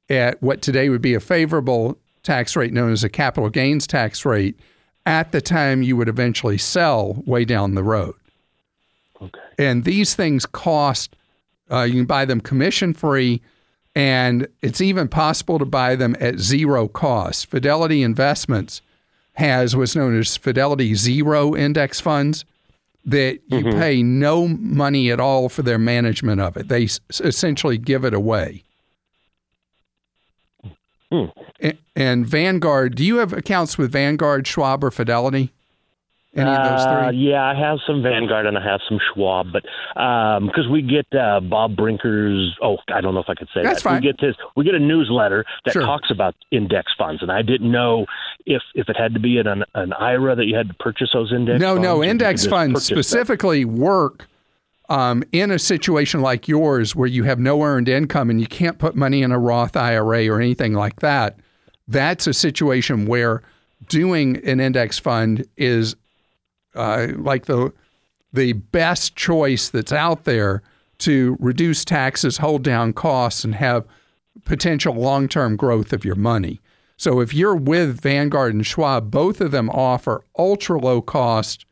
at 0.10 0.42
what 0.42 0.64
today 0.64 0.90
would 0.90 1.02
be 1.02 1.14
a 1.14 1.20
favorable 1.20 1.96
tax 2.24 2.56
rate 2.56 2.74
known 2.74 2.92
as 2.92 3.04
a 3.04 3.10
capital 3.10 3.52
gains 3.52 3.86
tax 3.86 4.26
rate 4.26 4.60
at 5.06 5.32
the 5.32 5.40
time 5.40 5.84
you 5.84 5.96
would 5.96 6.10
eventually 6.10 6.58
sell 6.58 7.22
way 7.28 7.46
down 7.46 7.76
the 7.76 7.84
road. 7.84 8.16
Okay. 9.22 9.40
And 9.60 9.84
these 9.84 10.16
things 10.16 10.44
cost, 10.48 11.16
uh, 11.72 11.84
you 11.84 11.94
can 11.94 12.06
buy 12.06 12.26
them 12.26 12.42
commission 12.42 12.96
free, 12.96 13.44
and 13.96 14.48
it's 14.64 14.82
even 14.82 15.08
possible 15.08 15.60
to 15.60 15.66
buy 15.66 15.96
them 15.96 16.16
at 16.20 16.40
zero 16.40 16.88
cost. 16.88 17.46
Fidelity 17.46 18.02
Investments 18.02 18.82
has 19.38 19.76
what's 19.76 19.96
known 19.96 20.18
as 20.18 20.36
Fidelity 20.36 20.96
Zero 20.96 21.56
Index 21.56 22.00
funds 22.00 22.44
that 23.06 23.40
you 23.48 23.60
mm-hmm. 23.60 23.80
pay 23.80 24.02
no 24.02 24.48
money 24.48 25.12
at 25.12 25.20
all 25.20 25.48
for 25.48 25.62
their 25.62 25.78
management 25.78 26.42
of 26.42 26.58
it. 26.58 26.70
They 26.70 26.86
s- 26.86 27.00
essentially 27.20 27.78
give 27.78 28.04
it 28.04 28.16
away. 28.16 28.64
Mm. 31.12 31.32
And, 31.60 31.78
and 31.96 32.26
Vanguard, 32.26 32.96
do 32.96 33.06
you 33.06 33.18
have 33.18 33.32
accounts 33.32 33.78
with 33.78 33.92
Vanguard, 33.92 34.48
Schwab, 34.48 34.84
or 34.84 34.90
Fidelity? 34.90 35.54
Any 36.38 36.50
of 36.52 36.64
those 36.64 36.84
three? 36.84 36.94
Uh, 36.94 37.12
yeah, 37.12 37.44
I 37.44 37.56
have 37.56 37.80
some 37.88 38.04
Vanguard 38.04 38.46
and 38.46 38.58
I 38.58 38.64
have 38.64 38.80
some 38.88 39.00
Schwab, 39.12 39.52
but 39.52 39.64
because 39.96 40.66
um, 40.66 40.72
we 40.72 40.84
get 40.84 41.08
uh, 41.14 41.40
Bob 41.40 41.76
Brinker's. 41.76 42.56
Oh, 42.62 42.78
I 42.90 43.02
don't 43.02 43.16
know 43.16 43.22
if 43.22 43.30
I 43.30 43.34
could 43.34 43.48
say 43.54 43.64
That's 43.64 43.82
that. 43.82 43.90
Fine. 43.90 44.02
We 44.02 44.12
get 44.12 44.20
his. 44.20 44.36
We 44.56 44.64
get 44.64 44.76
a 44.76 44.80
newsletter 44.80 45.46
that 45.66 45.72
sure. 45.72 45.82
talks 45.82 46.12
about 46.12 46.36
index 46.52 46.94
funds, 46.96 47.24
and 47.24 47.32
I 47.32 47.42
didn't 47.42 47.72
know 47.72 48.06
if 48.46 48.62
if 48.76 48.88
it 48.88 48.96
had 48.96 49.16
to 49.16 49.20
be 49.20 49.40
in 49.40 49.48
an, 49.48 49.64
an 49.74 49.94
IRA 49.94 50.36
that 50.36 50.46
you 50.46 50.56
had 50.56 50.68
to 50.68 50.76
purchase 50.76 51.10
those 51.12 51.34
index. 51.34 51.60
No, 51.60 51.74
funds, 51.74 51.84
no, 51.84 52.04
index 52.04 52.46
funds 52.46 52.86
specifically 52.86 53.64
them. 53.64 53.78
work. 53.78 54.28
Um, 54.90 55.22
in 55.34 55.52
a 55.52 55.60
situation 55.60 56.22
like 56.22 56.48
yours 56.48 56.96
where 56.96 57.10
you 57.10 57.24
have 57.24 57.40
no 57.40 57.62
earned 57.62 57.90
income 57.90 58.30
and 58.30 58.40
you 58.40 58.48
can't 58.48 58.80
put 58.80 58.96
money 58.96 59.22
in 59.22 59.34
a 59.34 59.38
Roth 59.38 59.76
IRA 59.76 60.30
or 60.30 60.40
anything 60.40 60.76
like 60.76 61.02
that, 61.02 61.38
that's 61.90 62.26
a 62.26 62.34
situation 62.34 63.06
where 63.06 63.44
doing 63.90 64.38
an 64.46 64.62
index 64.62 64.98
fund 64.98 65.46
is 65.58 65.98
uh, 66.78 67.08
like 67.18 67.46
the 67.46 67.74
the 68.34 68.54
best 68.54 69.16
choice 69.16 69.70
that's 69.70 69.92
out 69.92 70.26
there 70.26 70.62
to 71.00 71.38
reduce 71.40 71.86
taxes, 71.86 72.38
hold 72.38 72.64
down 72.64 72.94
costs, 72.94 73.44
and 73.44 73.56
have 73.56 73.86
potential 74.46 74.94
long 74.94 75.28
term 75.28 75.56
growth 75.56 75.94
of 75.94 76.06
your 76.06 76.16
money. 76.16 76.60
So 76.98 77.20
if 77.20 77.34
you're 77.34 77.56
with 77.56 78.02
Vanguard 78.02 78.54
and 78.56 78.66
Schwab, 78.66 79.12
both 79.12 79.40
of 79.40 79.52
them 79.52 79.70
offer 79.70 80.24
ultra 80.38 80.80
low 80.80 81.02
cost 81.02 81.66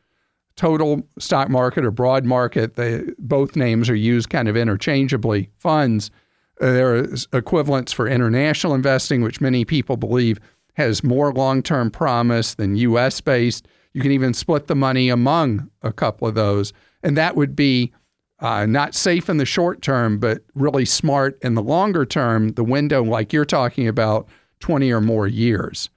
total 0.56 1.06
stock 1.18 1.48
market 1.48 1.84
or 1.84 1.90
broad 1.90 2.24
market. 2.24 2.74
They, 2.74 3.02
both 3.18 3.56
names 3.56 3.88
are 3.90 3.94
used 3.94 4.30
kind 4.30 4.48
of 4.48 4.56
interchangeably. 4.56 5.50
Funds. 5.58 6.10
Uh, 6.60 6.72
there 6.72 6.96
are 6.96 7.08
equivalents 7.34 7.92
for 7.92 8.08
international 8.08 8.74
investing, 8.74 9.20
which 9.22 9.42
many 9.42 9.64
people 9.66 9.98
believe 9.98 10.38
has 10.74 11.04
more 11.04 11.32
long 11.32 11.62
term 11.62 11.90
promise 11.90 12.54
than 12.54 12.76
U.S. 12.76 13.20
based. 13.20 13.68
You 13.96 14.02
can 14.02 14.12
even 14.12 14.34
split 14.34 14.66
the 14.66 14.74
money 14.74 15.08
among 15.08 15.70
a 15.80 15.90
couple 15.90 16.28
of 16.28 16.34
those. 16.34 16.74
And 17.02 17.16
that 17.16 17.34
would 17.34 17.56
be 17.56 17.94
uh, 18.40 18.66
not 18.66 18.94
safe 18.94 19.30
in 19.30 19.38
the 19.38 19.46
short 19.46 19.80
term, 19.80 20.18
but 20.18 20.42
really 20.54 20.84
smart 20.84 21.38
in 21.40 21.54
the 21.54 21.62
longer 21.62 22.04
term, 22.04 22.50
the 22.50 22.62
window, 22.62 23.02
like 23.02 23.32
you're 23.32 23.46
talking 23.46 23.88
about, 23.88 24.28
20 24.60 24.92
or 24.92 25.00
more 25.00 25.26
years. 25.26 25.88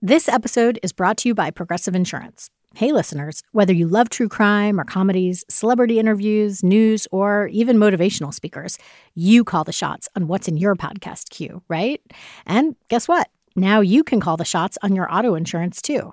This 0.00 0.28
episode 0.28 0.78
is 0.84 0.92
brought 0.92 1.16
to 1.18 1.28
you 1.28 1.34
by 1.34 1.50
Progressive 1.50 1.96
Insurance. 1.96 2.50
Hey, 2.76 2.92
listeners, 2.92 3.42
whether 3.50 3.72
you 3.72 3.88
love 3.88 4.10
true 4.10 4.28
crime 4.28 4.78
or 4.78 4.84
comedies, 4.84 5.44
celebrity 5.50 5.98
interviews, 5.98 6.62
news, 6.62 7.08
or 7.10 7.48
even 7.48 7.78
motivational 7.78 8.32
speakers, 8.32 8.78
you 9.16 9.42
call 9.42 9.64
the 9.64 9.72
shots 9.72 10.08
on 10.14 10.28
what's 10.28 10.46
in 10.46 10.56
your 10.56 10.76
podcast 10.76 11.30
queue, 11.30 11.64
right? 11.66 12.00
And 12.46 12.76
guess 12.86 13.08
what? 13.08 13.28
Now 13.56 13.80
you 13.80 14.04
can 14.04 14.20
call 14.20 14.36
the 14.36 14.44
shots 14.44 14.78
on 14.82 14.94
your 14.94 15.12
auto 15.12 15.34
insurance 15.34 15.82
too. 15.82 16.12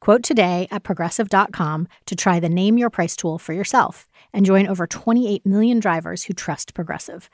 Quote 0.00 0.22
today 0.22 0.68
at 0.70 0.82
progressive.com 0.82 1.88
to 2.06 2.16
try 2.16 2.40
the 2.40 2.48
Name 2.48 2.78
Your 2.78 2.90
Price 2.90 3.16
tool 3.16 3.38
for 3.38 3.52
yourself 3.52 4.08
and 4.32 4.46
join 4.46 4.66
over 4.66 4.86
28 4.86 5.44
million 5.44 5.80
drivers 5.80 6.24
who 6.24 6.34
trust 6.34 6.74
Progressive. 6.74 7.28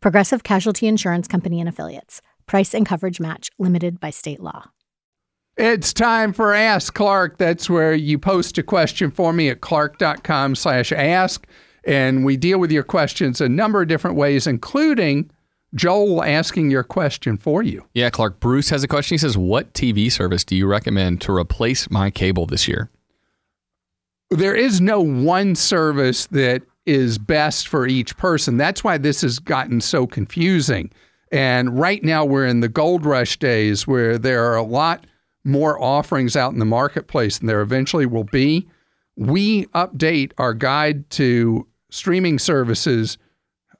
Progressive 0.00 0.42
Casualty 0.42 0.86
Insurance 0.86 1.28
Company 1.28 1.60
and 1.60 1.68
Affiliates. 1.68 2.22
Price 2.46 2.74
and 2.74 2.86
coverage 2.86 3.20
match 3.20 3.50
limited 3.58 4.00
by 4.00 4.10
state 4.10 4.40
law. 4.40 4.70
It's 5.56 5.94
time 5.94 6.34
for 6.34 6.52
Ask 6.52 6.92
Clark. 6.92 7.38
That's 7.38 7.70
where 7.70 7.94
you 7.94 8.18
post 8.18 8.58
a 8.58 8.62
question 8.62 9.10
for 9.10 9.32
me 9.32 9.48
at 9.48 9.62
clark.com 9.62 10.54
slash 10.54 10.92
ask. 10.92 11.46
And 11.84 12.24
we 12.24 12.36
deal 12.36 12.58
with 12.58 12.70
your 12.70 12.82
questions 12.82 13.40
a 13.40 13.48
number 13.48 13.80
of 13.80 13.88
different 13.88 14.16
ways, 14.16 14.46
including 14.46 15.30
Joel 15.76 16.24
asking 16.24 16.70
your 16.70 16.82
question 16.82 17.36
for 17.36 17.62
you. 17.62 17.84
Yeah, 17.94 18.10
Clark. 18.10 18.40
Bruce 18.40 18.70
has 18.70 18.82
a 18.82 18.88
question. 18.88 19.14
He 19.14 19.18
says, 19.18 19.36
What 19.38 19.72
TV 19.74 20.10
service 20.10 20.42
do 20.42 20.56
you 20.56 20.66
recommend 20.66 21.20
to 21.22 21.32
replace 21.32 21.90
my 21.90 22.10
cable 22.10 22.46
this 22.46 22.66
year? 22.66 22.90
There 24.30 24.56
is 24.56 24.80
no 24.80 25.00
one 25.00 25.54
service 25.54 26.26
that 26.26 26.62
is 26.86 27.18
best 27.18 27.68
for 27.68 27.86
each 27.86 28.16
person. 28.16 28.56
That's 28.56 28.82
why 28.82 28.98
this 28.98 29.20
has 29.20 29.38
gotten 29.38 29.80
so 29.80 30.06
confusing. 30.06 30.90
And 31.30 31.78
right 31.78 32.02
now 32.02 32.24
we're 32.24 32.46
in 32.46 32.60
the 32.60 32.68
gold 32.68 33.04
rush 33.04 33.36
days 33.38 33.86
where 33.86 34.18
there 34.18 34.50
are 34.50 34.56
a 34.56 34.62
lot 34.62 35.06
more 35.44 35.80
offerings 35.80 36.36
out 36.36 36.52
in 36.52 36.58
the 36.58 36.64
marketplace 36.64 37.38
than 37.38 37.46
there 37.46 37.60
eventually 37.60 38.06
will 38.06 38.24
be. 38.24 38.66
We 39.16 39.66
update 39.66 40.32
our 40.38 40.54
guide 40.54 41.08
to 41.10 41.66
streaming 41.90 42.38
services 42.38 43.18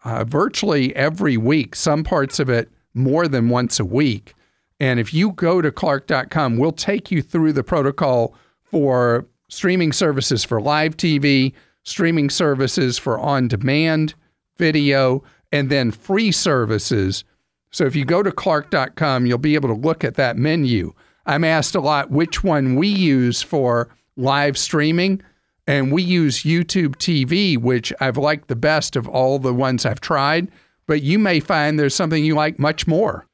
uh, 0.07 0.23
virtually 0.25 0.95
every 0.95 1.37
week, 1.37 1.75
some 1.75 2.05
parts 2.05 2.39
of 2.39 2.49
it 2.49 2.71
more 2.95 3.27
than 3.27 3.49
once 3.49 3.81
a 3.81 3.85
week. 3.85 4.35
And 4.79 5.01
if 5.01 5.13
you 5.13 5.33
go 5.33 5.61
to 5.61 5.73
clark.com, 5.73 6.59
we'll 6.59 6.71
take 6.71 7.11
you 7.11 7.21
through 7.21 7.53
the 7.53 7.65
protocol 7.65 8.35
for 8.63 9.27
streaming 9.49 9.93
services 9.93 10.45
for 10.45 10.61
live 10.61 10.97
TV, 10.97 11.53
streaming 11.83 12.31
services 12.31 12.99
for 12.99 13.19
on 13.19 13.49
demand 13.49 14.15
video, 14.59 15.25
and 15.51 15.71
then 15.71 15.91
free 15.91 16.31
services. 16.31 17.25
So 17.73 17.85
if 17.85 17.97
you 17.97 18.05
go 18.05 18.23
to 18.23 18.31
clark.com, 18.31 19.27
you'll 19.27 19.39
be 19.39 19.57
able 19.57 19.69
to 19.71 19.81
look 19.81 20.05
at 20.05 20.15
that 20.15 20.37
menu. 20.37 20.95
I'm 21.27 21.43
asked 21.43 21.75
a 21.75 21.81
lot 21.81 22.13
which 22.13 22.45
one 22.45 22.77
we 22.77 22.89
use 22.89 23.43
for 23.43 23.89
live 24.17 24.57
streaming, 24.57 25.21
and 25.67 25.91
we 25.93 26.03
use 26.03 26.45
YouTube 26.45 26.97
TV, 26.97 27.59
which 27.59 27.93
I've 28.01 28.17
liked 28.17 28.49
the 28.49 28.57
best 28.57 28.97
of 28.97 29.09
all 29.09 29.39
the 29.39 29.55
ones 29.55 29.85
I've 29.85 30.01
tried, 30.01 30.49
but 30.87 31.03
you 31.03 31.19
may 31.19 31.41
find 31.41 31.79
there's 31.79 31.95
something 31.95 32.25
you 32.25 32.35
like 32.35 32.59
much 32.59 32.87
more. 32.87 33.27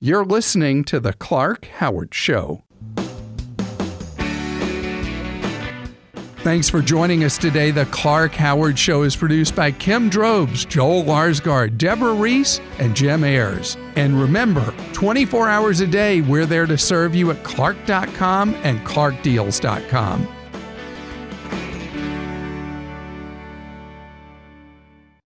You're 0.00 0.24
listening 0.24 0.84
to 0.84 1.00
The 1.00 1.12
Clark 1.12 1.66
Howard 1.66 2.14
Show. 2.14 2.62
Thanks 6.42 6.70
for 6.70 6.80
joining 6.80 7.24
us 7.24 7.36
today. 7.36 7.72
The 7.72 7.84
Clark 7.86 8.32
Howard 8.34 8.78
Show 8.78 9.02
is 9.02 9.16
produced 9.16 9.56
by 9.56 9.72
Kim 9.72 10.08
Drobes, 10.08 10.64
Joel 10.64 11.02
Larsgaard, 11.02 11.76
Deborah 11.76 12.14
Reese, 12.14 12.60
and 12.78 12.94
Jim 12.94 13.24
Ayers. 13.24 13.76
And 13.96 14.18
remember, 14.18 14.72
24 14.92 15.48
hours 15.48 15.80
a 15.80 15.86
day, 15.86 16.20
we're 16.20 16.46
there 16.46 16.66
to 16.66 16.78
serve 16.78 17.14
you 17.14 17.32
at 17.32 17.42
clark.com 17.42 18.54
and 18.62 18.78
clarkdeals.com. 18.86 20.37